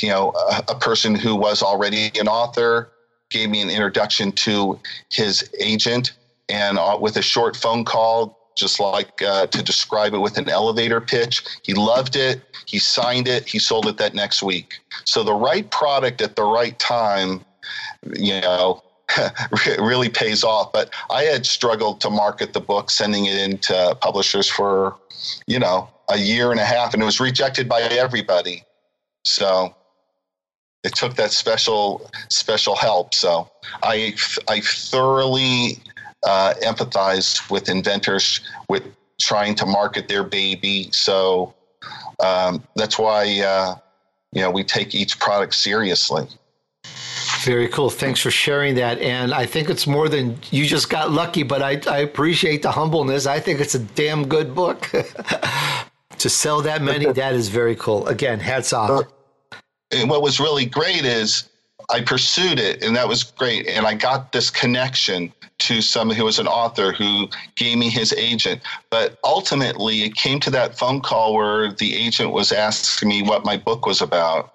[0.02, 2.90] you know, a, a person who was already an author,
[3.30, 6.12] gave me an introduction to his agent.
[6.48, 10.48] And uh, with a short phone call, just like uh, to describe it with an
[10.48, 11.42] elevator pitch.
[11.62, 12.42] He loved it.
[12.66, 13.48] He signed it.
[13.48, 14.78] He sold it that next week.
[15.04, 17.44] So the right product at the right time,
[18.14, 18.82] you know,
[19.78, 20.72] really pays off.
[20.72, 24.96] But I had struggled to market the book, sending it into publishers for,
[25.46, 28.64] you know, a year and a half, and it was rejected by everybody.
[29.24, 29.74] So
[30.82, 33.14] it took that special special help.
[33.14, 33.50] So
[33.82, 34.14] I
[34.48, 35.78] I thoroughly
[36.24, 38.84] uh, empathize with inventors with
[39.20, 40.88] trying to market their baby.
[40.92, 41.54] So
[42.18, 43.76] um, that's why uh,
[44.32, 46.26] you know we take each product seriously.
[47.42, 47.88] Very cool.
[47.88, 48.98] Thanks for sharing that.
[48.98, 52.70] And I think it's more than you just got lucky, but I, I appreciate the
[52.70, 53.26] humbleness.
[53.26, 54.90] I think it's a damn good book.
[56.20, 58.06] to sell that many, that is very cool.
[58.06, 59.06] Again, hats off.
[59.90, 61.48] And what was really great is
[61.92, 63.66] I pursued it, and that was great.
[63.66, 68.12] And I got this connection to someone who was an author who gave me his
[68.14, 68.62] agent.
[68.90, 73.44] But ultimately, it came to that phone call where the agent was asking me what
[73.44, 74.54] my book was about.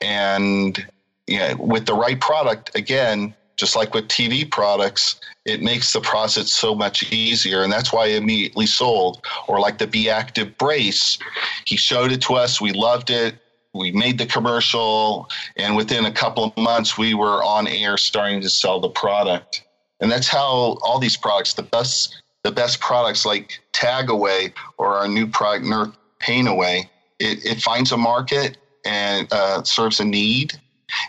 [0.00, 0.86] And
[1.26, 6.52] yeah, with the right product, again, just like with TV products, it makes the process
[6.52, 7.62] so much easier.
[7.62, 9.24] And that's why I immediately sold.
[9.48, 11.18] Or like the Be Active brace,
[11.64, 12.60] he showed it to us.
[12.60, 13.36] We loved it
[13.74, 18.40] we made the commercial and within a couple of months we were on air starting
[18.40, 19.64] to sell the product.
[20.00, 24.96] And that's how all these products the best the best products like tag away or
[24.96, 30.04] our new product nerf pain away it, it finds a market and uh, serves a
[30.04, 30.60] need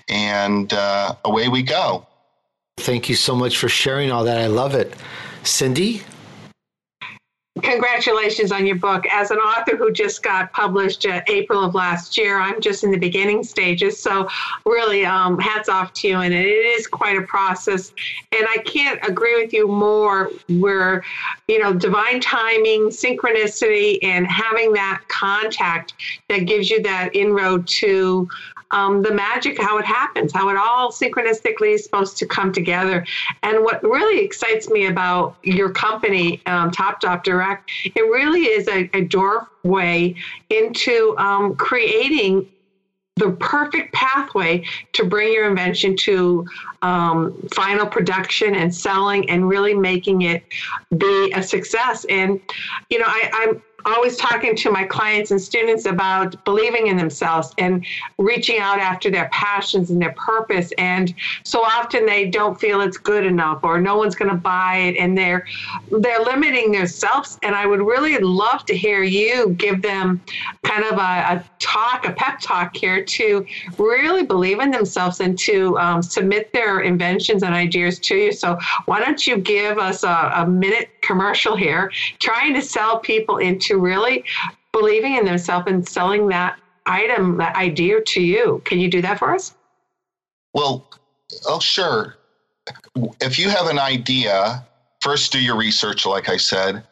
[0.07, 2.07] and uh, away we go.
[2.77, 4.37] Thank you so much for sharing all that.
[4.37, 4.93] I love it.
[5.43, 6.03] Cindy
[7.61, 9.05] Congratulations on your book.
[9.09, 12.91] As an author who just got published uh, April of last year, I'm just in
[12.91, 13.97] the beginning stages.
[14.01, 14.27] So,
[14.65, 16.17] really, um, hats off to you.
[16.17, 17.93] And it is quite a process.
[18.37, 21.01] And I can't agree with you more where,
[21.47, 25.93] you know, divine timing, synchronicity, and having that contact
[26.27, 28.27] that gives you that inroad to
[28.71, 33.05] um, the magic, how it happens, how it all synchronistically is supposed to come together.
[33.43, 38.67] And what really excites me about your company, um, Top Dog Direct, it really is
[38.67, 40.15] a, a doorway
[40.49, 42.47] into um, creating
[43.17, 44.61] the perfect pathway
[44.91, 46.45] to bring your invention to
[46.81, 50.43] um, final production and selling and really making it
[50.97, 52.05] be a success.
[52.09, 52.41] And,
[52.89, 57.53] you know, I, I'm always talking to my clients and students about believing in themselves
[57.57, 57.85] and
[58.17, 60.71] reaching out after their passions and their purpose.
[60.77, 61.13] And
[61.43, 64.97] so often they don't feel it's good enough or no one's going to buy it
[64.97, 65.45] and they're
[65.91, 67.39] they're limiting themselves.
[67.43, 70.21] And I would really love to hear you give them
[70.63, 73.45] kind of a, a talk, a pep talk here to
[73.77, 78.31] really believe in themselves and to um, submit their inventions and ideas to you.
[78.31, 83.37] So why don't you give us a, a minute commercial here, trying to sell people
[83.37, 84.23] into really
[84.71, 88.61] believing in themselves and selling that item, that idea to you.
[88.65, 89.55] Can you do that for us?
[90.53, 90.87] Well,
[91.47, 92.15] oh, sure.
[93.21, 94.65] If you have an idea,
[95.01, 96.83] first do your research, like I said.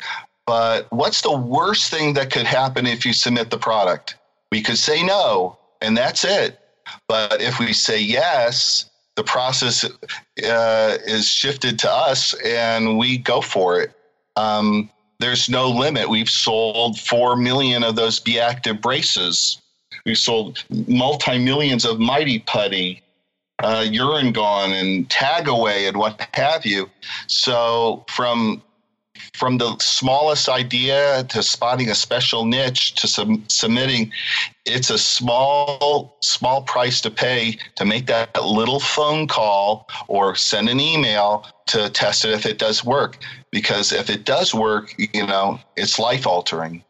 [0.45, 4.17] But what's the worst thing that could happen if you submit the product?
[4.51, 6.59] We could say no, and that's it.
[7.07, 13.41] But if we say yes, the process uh, is shifted to us and we go
[13.41, 13.91] for it.
[14.35, 16.09] Um, there's no limit.
[16.09, 19.61] We've sold 4 million of those Be Active braces.
[20.05, 23.01] We've sold multi millions of Mighty Putty,
[23.63, 26.89] uh, Urine Gone, and Tag Away, and what have you.
[27.27, 28.61] So, from
[29.33, 34.11] from the smallest idea to spotting a special niche to sub- submitting
[34.65, 40.69] it's a small small price to pay to make that little phone call or send
[40.69, 43.17] an email to test it if it does work.
[43.51, 46.83] Because if it does work you know it's life altering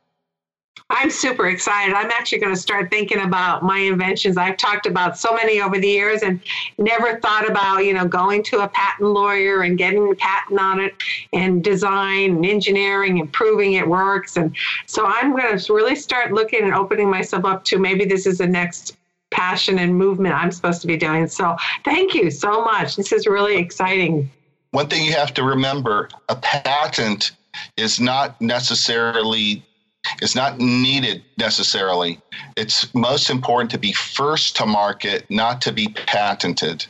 [0.93, 1.95] I'm super excited.
[1.95, 4.37] I'm actually going to start thinking about my inventions.
[4.37, 6.39] I've talked about so many over the years and
[6.77, 10.79] never thought about, you know, going to a patent lawyer and getting a patent on
[10.79, 10.93] it
[11.33, 14.37] and design and engineering and proving it works.
[14.37, 18.27] And so I'm going to really start looking and opening myself up to maybe this
[18.27, 18.95] is the next
[19.31, 21.27] passion and movement I'm supposed to be doing.
[21.27, 22.97] So thank you so much.
[22.97, 24.29] This is really exciting.
[24.71, 27.31] One thing you have to remember a patent
[27.77, 29.63] is not necessarily
[30.21, 32.19] is not needed necessarily.
[32.57, 36.85] It's most important to be first to market, not to be patented.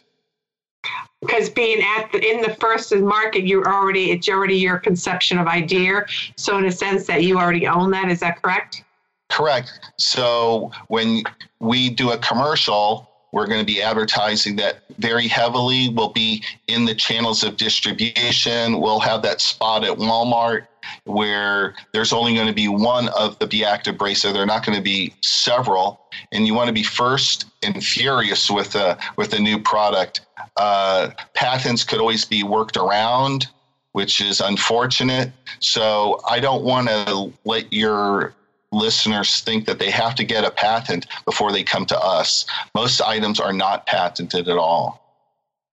[1.21, 5.47] Because being at the, in the first market, you're already it's already your conception of
[5.47, 6.05] idea.
[6.35, 8.83] So in a sense that you already own that, is that correct?
[9.29, 9.71] Correct.
[9.97, 11.23] So when
[11.59, 15.89] we do a commercial, we're going to be advertising that very heavily.
[15.89, 18.79] We'll be in the channels of distribution.
[18.79, 20.67] We'll have that spot at Walmart
[21.05, 24.31] where there's only going to be one of the Be Active bracer.
[24.31, 26.01] There are not going to be several,
[26.31, 30.21] and you want to be first and furious with a with a new product.
[30.57, 33.47] Uh, patents could always be worked around,
[33.91, 35.31] which is unfortunate.
[35.59, 38.33] So I don't want to let your
[38.71, 42.45] listeners think that they have to get a patent before they come to us.
[42.73, 44.99] Most items are not patented at all.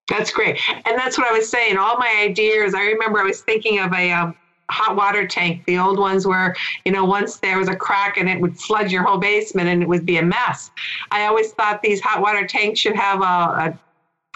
[0.08, 0.60] That's great.
[0.68, 1.78] And that's what I was saying.
[1.78, 4.36] All my ideas, I remember I was thinking of a um,
[4.70, 6.54] hot water tank, the old ones where,
[6.84, 9.82] you know, once there was a crack and it would flood your whole basement and
[9.82, 10.70] it would be a mess.
[11.10, 13.78] I always thought these hot water tanks should have a, a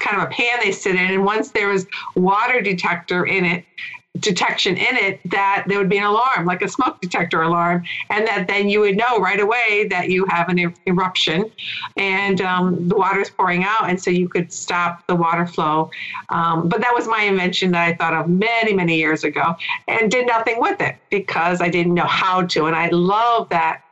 [0.01, 1.13] kind of a pan they sit in.
[1.13, 3.65] And once there was water detector in it,
[4.21, 8.27] detection in it that there would be an alarm, like a smoke detector alarm, and
[8.27, 11.51] that then you would know right away that you have an er- eruption
[11.97, 15.91] and um, the water is pouring out, and so you could stop the water flow.
[16.29, 19.57] Um, but that was my invention that I thought of many, many years ago
[19.89, 22.67] and did nothing with it because I didn't know how to.
[22.67, 23.84] And I love that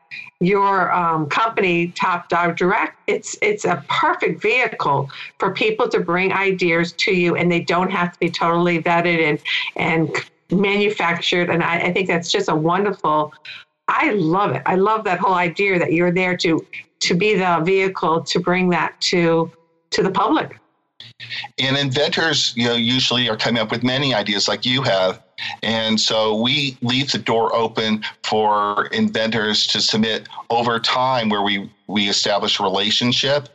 [0.42, 6.32] your um, company top dog direct it's it's a perfect vehicle for people to bring
[6.32, 9.38] ideas to you and they don't have to be totally vetted and
[9.76, 10.10] and
[10.50, 13.32] manufactured and I, I think that's just a wonderful
[13.86, 14.62] i love it.
[14.66, 16.66] I love that whole idea that you're there to
[17.00, 19.50] to be the vehicle to bring that to
[19.90, 20.58] to the public
[21.58, 25.22] and inventors you know usually are coming up with many ideas like you have
[25.62, 31.70] and so we leave the door open for inventors to submit over time where we,
[31.86, 33.48] we establish a relationship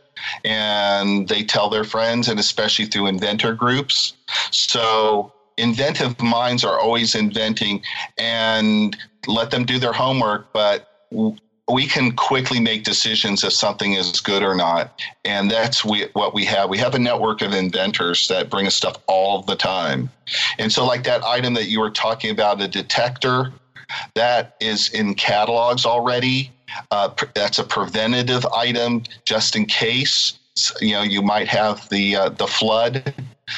[0.44, 4.14] and they tell their friends and especially through inventor groups.
[4.50, 7.82] So inventive minds are always inventing
[8.16, 8.96] and
[9.26, 10.88] let them do their homework, but
[11.70, 15.00] we can quickly make decisions if something is good or not.
[15.24, 16.70] And that's we, what we have.
[16.70, 20.10] We have a network of inventors that bring us stuff all the time.
[20.58, 23.52] And so, like that item that you were talking about, a detector,
[24.14, 26.52] that is in catalogs already.
[26.90, 30.38] Uh, that's a preventative item just in case
[30.80, 33.14] you know you might have the uh, the flood.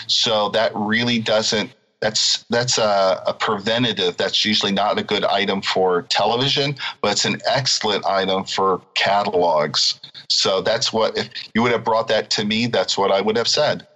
[0.06, 1.70] So that really doesn't
[2.00, 4.16] that's that's a, a, preventative.
[4.16, 10.00] That's usually not a good item for television, but it's an excellent item for catalogs.
[10.30, 13.36] So that's what if you would have brought that to me, that's what I would
[13.36, 13.86] have said.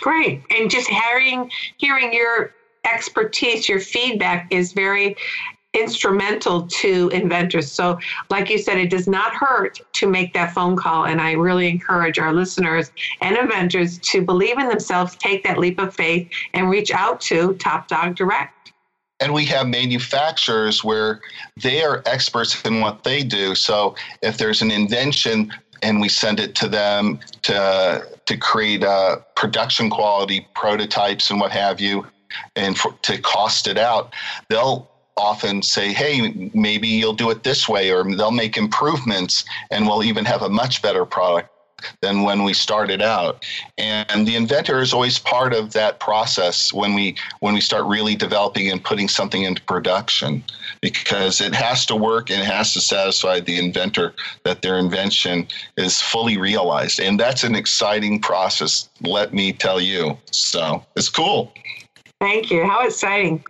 [0.00, 2.52] Great, and just hearing hearing your
[2.84, 5.16] expertise, your feedback is very
[5.74, 7.70] instrumental to inventors.
[7.70, 7.98] So,
[8.28, 11.06] like you said, it does not hurt to make that phone call.
[11.06, 12.90] And I really encourage our listeners
[13.20, 17.54] and inventors to believe in themselves, take that leap of faith, and reach out to
[17.54, 18.72] Top Dog Direct.
[19.20, 21.20] And we have manufacturers where
[21.62, 23.54] they are experts in what they do.
[23.54, 25.52] So, if there's an invention,
[25.82, 31.52] and we send it to them to to create uh, production quality prototypes and what
[31.52, 32.06] have you,
[32.56, 34.14] and for, to cost it out,
[34.48, 34.89] they'll
[35.20, 40.02] often say, hey, maybe you'll do it this way, or they'll make improvements and we'll
[40.02, 41.50] even have a much better product
[42.00, 43.44] than when we started out.
[43.78, 48.14] And the inventor is always part of that process when we when we start really
[48.14, 50.44] developing and putting something into production
[50.80, 54.14] because it has to work and it has to satisfy the inventor
[54.44, 55.46] that their invention
[55.76, 57.00] is fully realized.
[57.00, 60.16] And that's an exciting process, let me tell you.
[60.30, 61.52] So it's cool.
[62.20, 62.64] Thank you.
[62.64, 63.44] How exciting.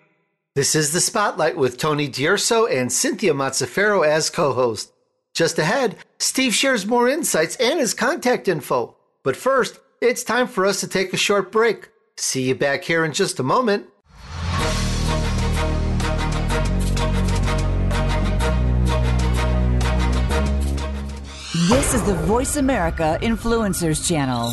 [0.61, 4.93] This is The Spotlight with Tony D'Urso and Cynthia Mazzaferro as co host.
[5.33, 8.95] Just ahead, Steve shares more insights and his contact info.
[9.23, 11.89] But first, it's time for us to take a short break.
[12.19, 13.87] See you back here in just a moment.
[21.71, 24.53] This is the Voice America Influencers Channel.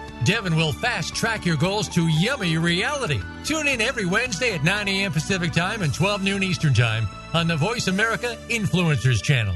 [0.23, 3.19] Devin will fast track your goals to yummy reality.
[3.43, 5.11] Tune in every Wednesday at 9 a.m.
[5.11, 9.55] Pacific Time and 12 noon Eastern Time on the Voice America Influencers Channel.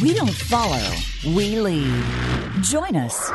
[0.00, 0.80] We don't follow,
[1.34, 2.02] we lead.
[2.62, 3.30] Join us,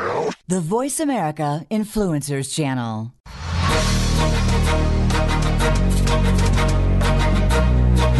[0.47, 3.13] the Voice America Influencers Channel.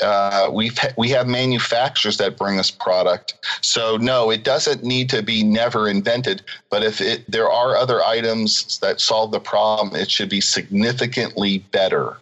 [0.02, 3.34] Uh, we we have manufacturers that bring us product.
[3.62, 6.44] So no, it doesn't need to be never invented.
[6.70, 11.60] But if it, there are other items that solve the problem, it should be significantly
[11.72, 12.18] better.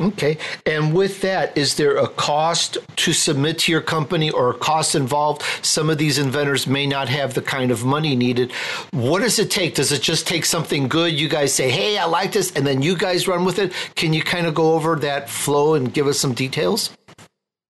[0.00, 0.38] Okay.
[0.66, 4.96] And with that, is there a cost to submit to your company or a cost
[4.96, 5.42] involved?
[5.62, 8.50] Some of these inventors may not have the kind of money needed.
[8.90, 9.76] What does it take?
[9.76, 11.12] Does it just take something good?
[11.12, 13.72] You guys say, hey, I like this, and then you guys run with it?
[13.94, 16.90] Can you kind of go over that flow and give us some details?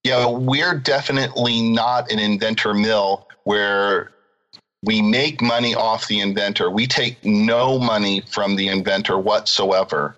[0.02, 4.13] Yeah, we're definitely not an inventor mill where
[4.84, 6.70] we make money off the inventor.
[6.70, 10.16] We take no money from the inventor whatsoever.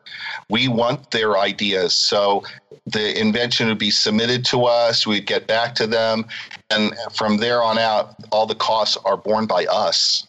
[0.48, 1.94] We want their ideas.
[1.94, 2.42] So
[2.86, 6.26] the invention would be submitted to us, we'd get back to them,
[6.70, 10.26] and from there on out, all the costs are borne by us.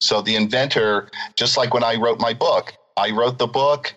[0.00, 3.94] So the inventor, just like when I wrote my book, I wrote the book,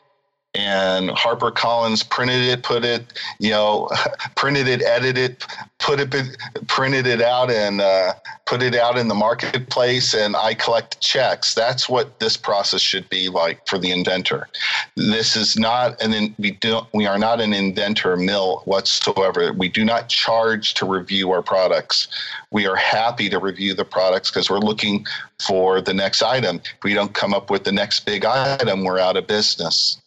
[0.56, 3.89] and Harper Collins printed it, put it, you know,
[4.36, 5.45] printed it, edited it,
[5.78, 6.38] put it,
[6.68, 8.14] printed it out, and uh,
[8.47, 11.54] put it out in the marketplace, and I collect checks.
[11.54, 14.47] That's what this process should be like for the inventor.
[14.95, 19.54] This is not an we do we are not an inventor mill whatsoever.
[19.54, 22.08] We do not charge to review our products.
[22.50, 25.06] We are happy to review the products because we're looking
[25.45, 26.56] for the next item.
[26.58, 30.02] If we don't come up with the next big item, we're out of business.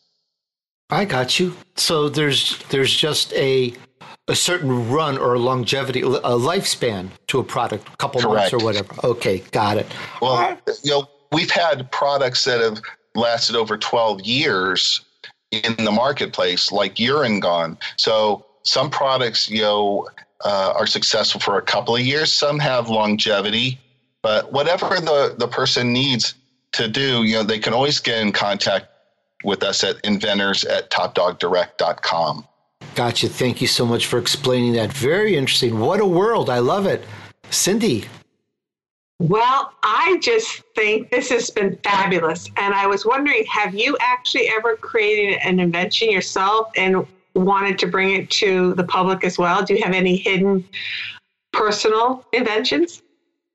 [0.93, 1.57] I got you.
[1.75, 3.73] So there's there's just a
[4.29, 8.53] a certain run or longevity, a lifespan to a product, a couple Correct.
[8.53, 8.95] months or whatever.
[9.03, 9.87] Okay, got it.
[10.21, 10.61] Well, right.
[10.85, 12.81] you know, we've had products that have
[13.15, 15.01] lasted over 12 years
[15.51, 17.79] in the marketplace, like Urine Gone.
[17.97, 20.09] So some products, you know,
[20.45, 22.31] uh, are successful for a couple of years.
[22.33, 23.81] Some have longevity,
[24.21, 26.35] but whatever the the person needs
[26.73, 28.92] to do, you know, they can always get in contact
[29.45, 32.47] with us at inventors at topdogdirect.com.
[32.95, 33.29] Gotcha.
[33.29, 34.93] Thank you so much for explaining that.
[34.93, 35.79] Very interesting.
[35.79, 36.51] What a world.
[36.51, 37.05] I love it.
[37.51, 38.05] Cindy.
[39.19, 42.51] Well, I just think this has been fabulous.
[42.57, 47.87] And I was wondering have you actually ever created an invention yourself and wanted to
[47.87, 49.63] bring it to the public as well?
[49.63, 50.65] Do you have any hidden
[51.53, 53.02] personal inventions?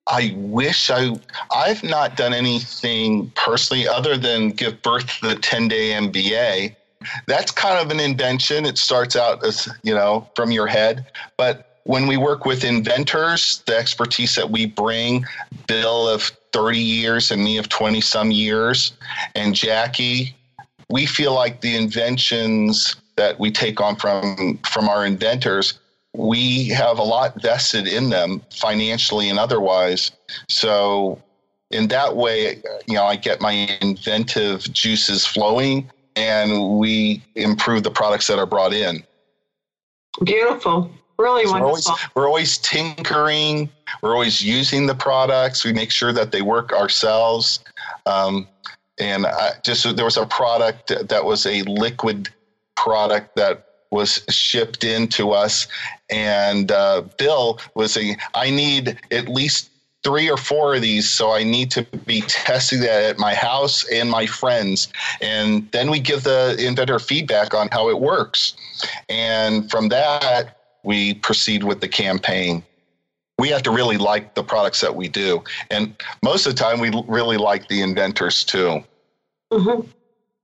[0.08, 1.14] I wish I
[1.54, 6.76] I've not done anything personally other than give birth to the 10 day MBA.
[7.28, 8.66] That's kind of an invention.
[8.66, 11.06] It starts out as, you know, from your head.
[11.38, 15.26] But when we work with inventors, the expertise that we bring,
[15.68, 18.94] Bill of 30 years and me of 20 some years,
[19.36, 20.36] and Jackie,
[20.90, 25.80] we feel like the inventions that we take on from from our inventors
[26.18, 30.12] we have a lot vested in them financially and otherwise.
[30.50, 31.20] So,
[31.70, 37.92] in that way, you know, I get my inventive juices flowing and we improve the
[37.92, 39.04] products that are brought in.
[40.24, 40.90] Beautiful.
[41.20, 41.62] Really so wonderful.
[41.62, 43.70] We're always, we're always tinkering.
[44.02, 45.64] We're always using the products.
[45.64, 47.60] We make sure that they work ourselves.
[48.06, 48.48] Um,
[49.00, 52.30] and I just there was a product that was a liquid
[52.76, 53.62] product that
[53.92, 55.68] was shipped in to us,
[56.10, 59.70] and uh, Bill was saying, "I need at least."
[60.04, 63.84] Three or four of these, so I need to be testing that at my house
[63.90, 64.88] and my friends.
[65.22, 68.54] And then we give the inventor feedback on how it works.
[69.10, 72.64] And from that, we proceed with the campaign
[73.40, 75.44] we have to really like the products that we do.
[75.70, 78.84] And most of the time, we really like the inventors too.
[79.52, 79.88] Mm-hmm.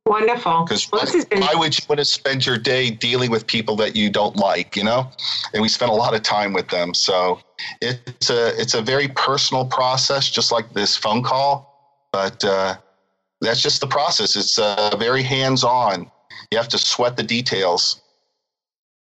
[0.06, 0.66] Wonderful.
[0.66, 3.96] Because well, been- why would you want to spend your day dealing with people that
[3.96, 5.10] you don't like, you know?
[5.54, 6.94] And we spend a lot of time with them.
[6.94, 7.40] So
[7.82, 12.10] it's a it's a very personal process, just like this phone call.
[12.12, 12.76] But uh,
[13.40, 14.36] that's just the process.
[14.36, 16.12] It's uh, very hands on.
[16.52, 18.03] You have to sweat the details.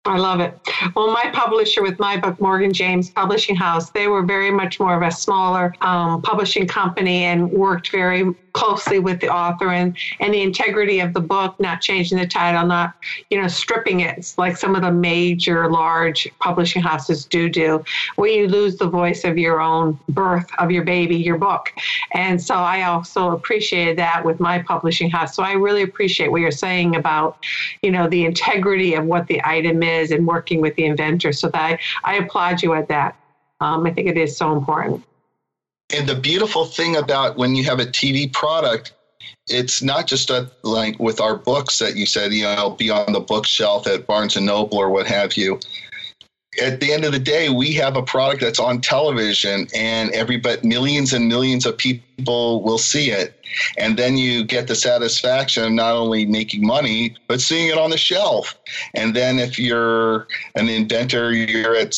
[0.07, 0.57] I love it.
[0.95, 4.95] Well, my publisher with my book, Morgan James Publishing House, they were very much more
[4.97, 10.33] of a smaller um, publishing company and worked very closely with the author and, and
[10.33, 12.95] the integrity of the book, not changing the title, not,
[13.29, 17.85] you know, stripping it like some of the major large publishing houses do do,
[18.15, 21.71] where you lose the voice of your own birth of your baby, your book.
[22.15, 25.37] And so I also appreciated that with my publishing house.
[25.37, 27.37] So I really appreciate what you're saying about,
[27.83, 31.33] you know, the integrity of what the item is and working with the inventor.
[31.33, 33.17] So that I, I applaud you at that.
[33.61, 35.03] Um, I think it is so important.
[35.95, 38.93] And the beautiful thing about when you have a TV product,
[39.49, 43.13] it's not just a, like with our books that you said, you know, be on
[43.13, 45.61] the bookshelf at Barnes and Noble or what have you.
[46.63, 50.37] At the end of the day, we have a product that's on television, and every
[50.37, 53.45] but millions and millions of people will see it,
[53.77, 57.91] and then you get the satisfaction of not only making money but seeing it on
[57.91, 58.59] the shelf.
[58.95, 61.95] And then if you're an inventor, you're at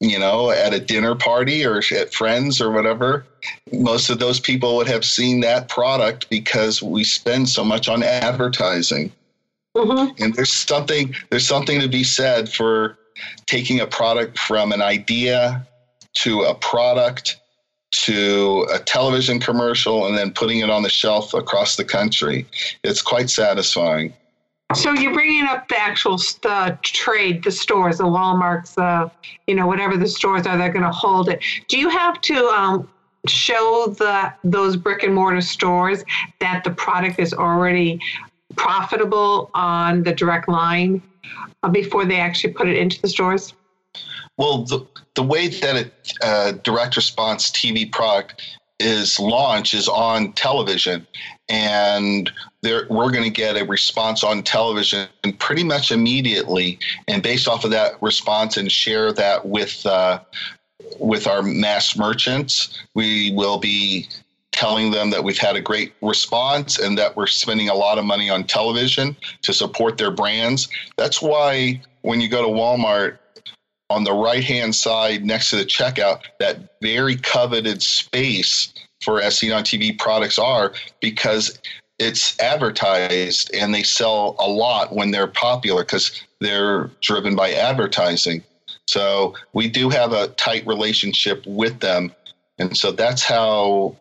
[0.00, 3.24] you know, at a dinner party or at friends or whatever,
[3.72, 8.02] most of those people would have seen that product because we spend so much on
[8.02, 9.10] advertising.
[9.76, 10.22] Mm-hmm.
[10.22, 12.98] And there's something there's something to be said for
[13.46, 15.66] taking a product from an idea
[16.14, 17.40] to a product
[17.92, 22.46] to a television commercial and then putting it on the shelf across the country.
[22.82, 24.12] It's quite satisfying.
[24.74, 29.10] So you're bringing up the actual the trade, the stores, the WalMarts, the
[29.46, 31.40] you know whatever the stores are, they're going to hold it.
[31.68, 32.88] Do you have to um,
[33.28, 36.02] show the those brick and mortar stores
[36.40, 38.00] that the product is already
[38.56, 41.02] profitable on the direct line
[41.62, 43.54] uh, before they actually put it into the stores?
[44.36, 48.42] Well, the the way that a uh, direct response TV product
[48.80, 51.06] is launched is on television,
[51.48, 52.30] and
[52.62, 55.08] we're going to get a response on television
[55.38, 60.18] pretty much immediately, and based off of that response, and share that with uh,
[60.98, 62.76] with our mass merchants.
[62.94, 64.08] We will be
[64.54, 68.04] telling them that we've had a great response and that we're spending a lot of
[68.04, 70.68] money on television to support their brands.
[70.96, 73.18] That's why when you go to Walmart,
[73.90, 79.52] on the right hand side next to the checkout, that very coveted space for seen
[79.52, 81.58] on TV products are because
[81.98, 88.42] it's advertised and they sell a lot when they're popular because they're driven by advertising.
[88.88, 92.12] So we do have a tight relationship with them.
[92.58, 93.96] And so that's how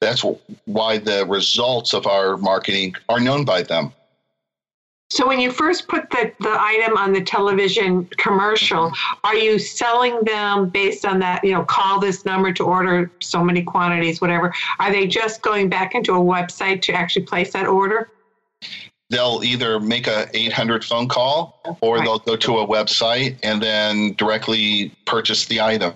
[0.00, 0.24] that's
[0.66, 3.92] why the results of our marketing are known by them.
[5.08, 8.92] So when you first put the, the item on the television commercial,
[9.22, 13.42] are you selling them based on that, you know, call this number to order so
[13.42, 14.52] many quantities, whatever?
[14.80, 18.10] Are they just going back into a website to actually place that order?
[19.08, 22.04] They'll either make a 800 phone call or right.
[22.04, 25.94] they'll go to a website and then directly purchase the item.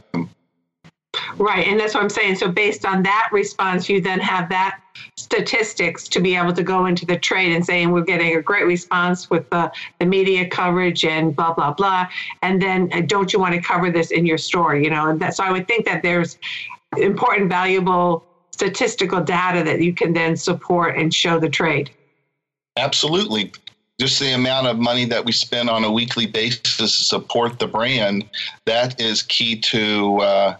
[1.36, 2.36] Right, and that's what I'm saying.
[2.36, 4.80] So based on that response, you then have that
[5.16, 8.66] statistics to be able to go into the trade and saying we're getting a great
[8.66, 12.06] response with the, the media coverage and blah blah blah.
[12.42, 14.76] And then uh, don't you want to cover this in your store?
[14.76, 16.38] You know, and that, so I would think that there's
[16.96, 21.90] important, valuable statistical data that you can then support and show the trade.
[22.76, 23.52] Absolutely
[24.00, 27.66] just the amount of money that we spend on a weekly basis to support the
[27.66, 28.24] brand
[28.64, 30.56] that is key to uh,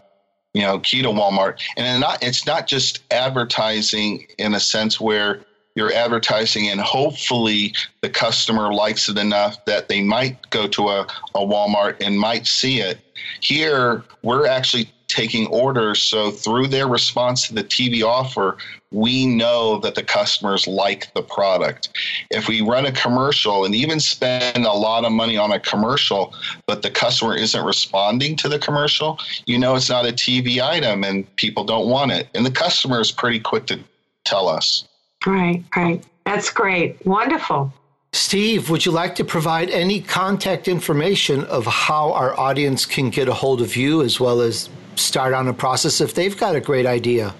[0.55, 1.61] you know, key to Walmart.
[1.77, 5.41] And not, it's not just advertising in a sense where
[5.77, 11.07] you're advertising and hopefully the customer likes it enough that they might go to a,
[11.35, 12.99] a Walmart and might see it.
[13.41, 16.03] Here, we're actually taking orders.
[16.03, 18.57] So through their response to the TV offer,
[18.93, 21.91] we know that the customers like the product.
[22.31, 26.35] If we run a commercial and even spend a lot of money on a commercial,
[26.67, 31.05] but the customer isn't responding to the commercial, you know it's not a TV item
[31.05, 32.29] and people don't want it.
[32.35, 33.79] And the customer is pretty quick to
[34.25, 34.89] tell us.
[35.27, 36.03] Right, right.
[36.25, 37.05] That's great.
[37.07, 37.73] Wonderful.
[38.13, 43.29] Steve, would you like to provide any contact information of how our audience can get
[43.29, 44.69] a hold of you as well as
[45.01, 47.35] start on a process if they've got a great idea?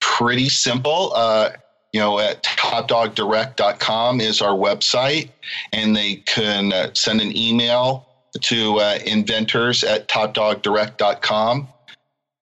[0.00, 1.12] Pretty simple.
[1.14, 1.50] Uh,
[1.92, 5.30] you know, at topdogdirect.com is our website,
[5.72, 8.06] and they can uh, send an email
[8.40, 11.68] to uh, inventors at topdogdirect.com.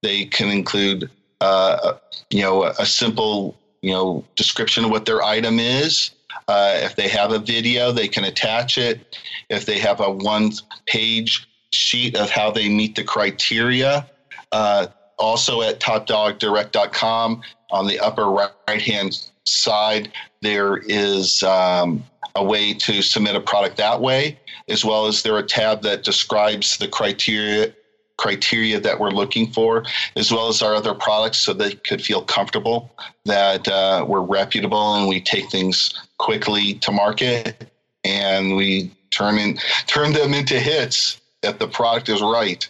[0.03, 1.95] They can include, uh,
[2.31, 6.13] you know, a simple, you know, description of what their item is.
[6.47, 9.19] Uh, if they have a video, they can attach it.
[9.49, 10.53] If they have a one
[10.87, 14.07] page sheet of how they meet the criteria.
[14.53, 14.87] Uh,
[15.19, 22.03] also at topdogdirect.com on the upper right hand side, there is um,
[22.35, 26.03] a way to submit a product that way, as well as there a tab that
[26.03, 27.73] describes the criteria
[28.17, 29.83] criteria that we're looking for,
[30.15, 32.95] as well as our other products, so they could feel comfortable
[33.25, 37.71] that uh, we're reputable and we take things quickly to market
[38.05, 42.67] and we turn in turn them into hits if the product is right.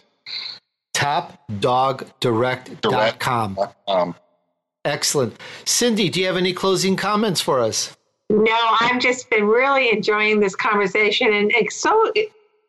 [0.95, 3.55] TopDogDirect.com.
[3.55, 4.17] Direct.
[4.85, 5.37] Excellent.
[5.65, 7.97] Cindy, do you have any closing comments for us?
[8.31, 12.13] No, I've just been really enjoying this conversation and it's so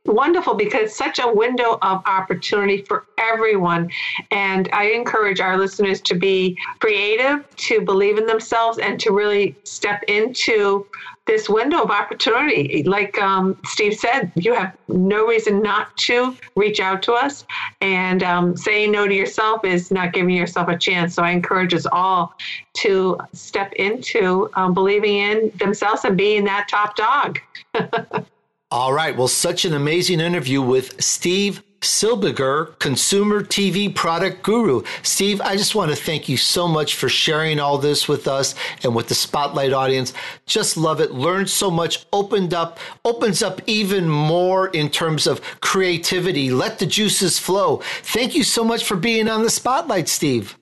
[0.06, 3.90] wonderful because such a window of opportunity for everyone.
[4.32, 9.56] And I encourage our listeners to be creative, to believe in themselves, and to really
[9.64, 10.86] step into
[11.28, 12.84] this window of opportunity.
[12.84, 17.46] Like um, Steve said, you have no reason not to reach out to us.
[17.80, 21.16] And um, saying no to yourself is not giving yourself a chance.
[21.16, 22.34] So I encourage us all
[22.78, 27.40] to step into um, believing in themselves and being that top dog.
[28.72, 29.16] All right.
[29.18, 34.84] Well, such an amazing interview with Steve Silbiger, consumer TV product guru.
[35.04, 38.56] Steve, I just want to thank you so much for sharing all this with us
[38.84, 40.14] and with the Spotlight audience.
[40.46, 41.12] Just love it.
[41.12, 46.50] Learned so much, opened up, opens up even more in terms of creativity.
[46.50, 47.82] Let the juices flow.
[48.04, 50.58] Thank you so much for being on the Spotlight, Steve.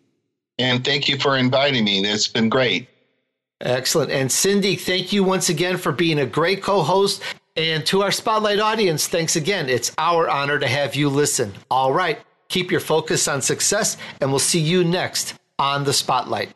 [0.58, 2.00] And thank you for inviting me.
[2.00, 2.90] It's been great.
[3.62, 4.10] Excellent.
[4.10, 7.22] And Cindy, thank you once again for being a great co host
[7.60, 9.68] and to our Spotlight audience, thanks again.
[9.68, 11.54] It's our honor to have you listen.
[11.70, 16.54] All right, keep your focus on success, and we'll see you next on the Spotlight.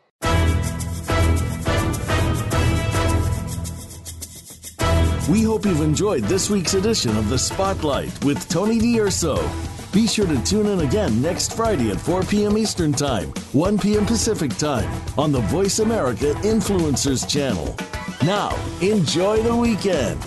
[5.28, 9.46] We hope you've enjoyed this week's edition of the Spotlight with Tony D'Urso.
[9.92, 12.56] Be sure to tune in again next Friday at 4 p.m.
[12.56, 14.06] Eastern Time, 1 p.m.
[14.06, 17.76] Pacific Time on the Voice America Influencers channel.
[18.24, 20.20] Now, enjoy the weekend.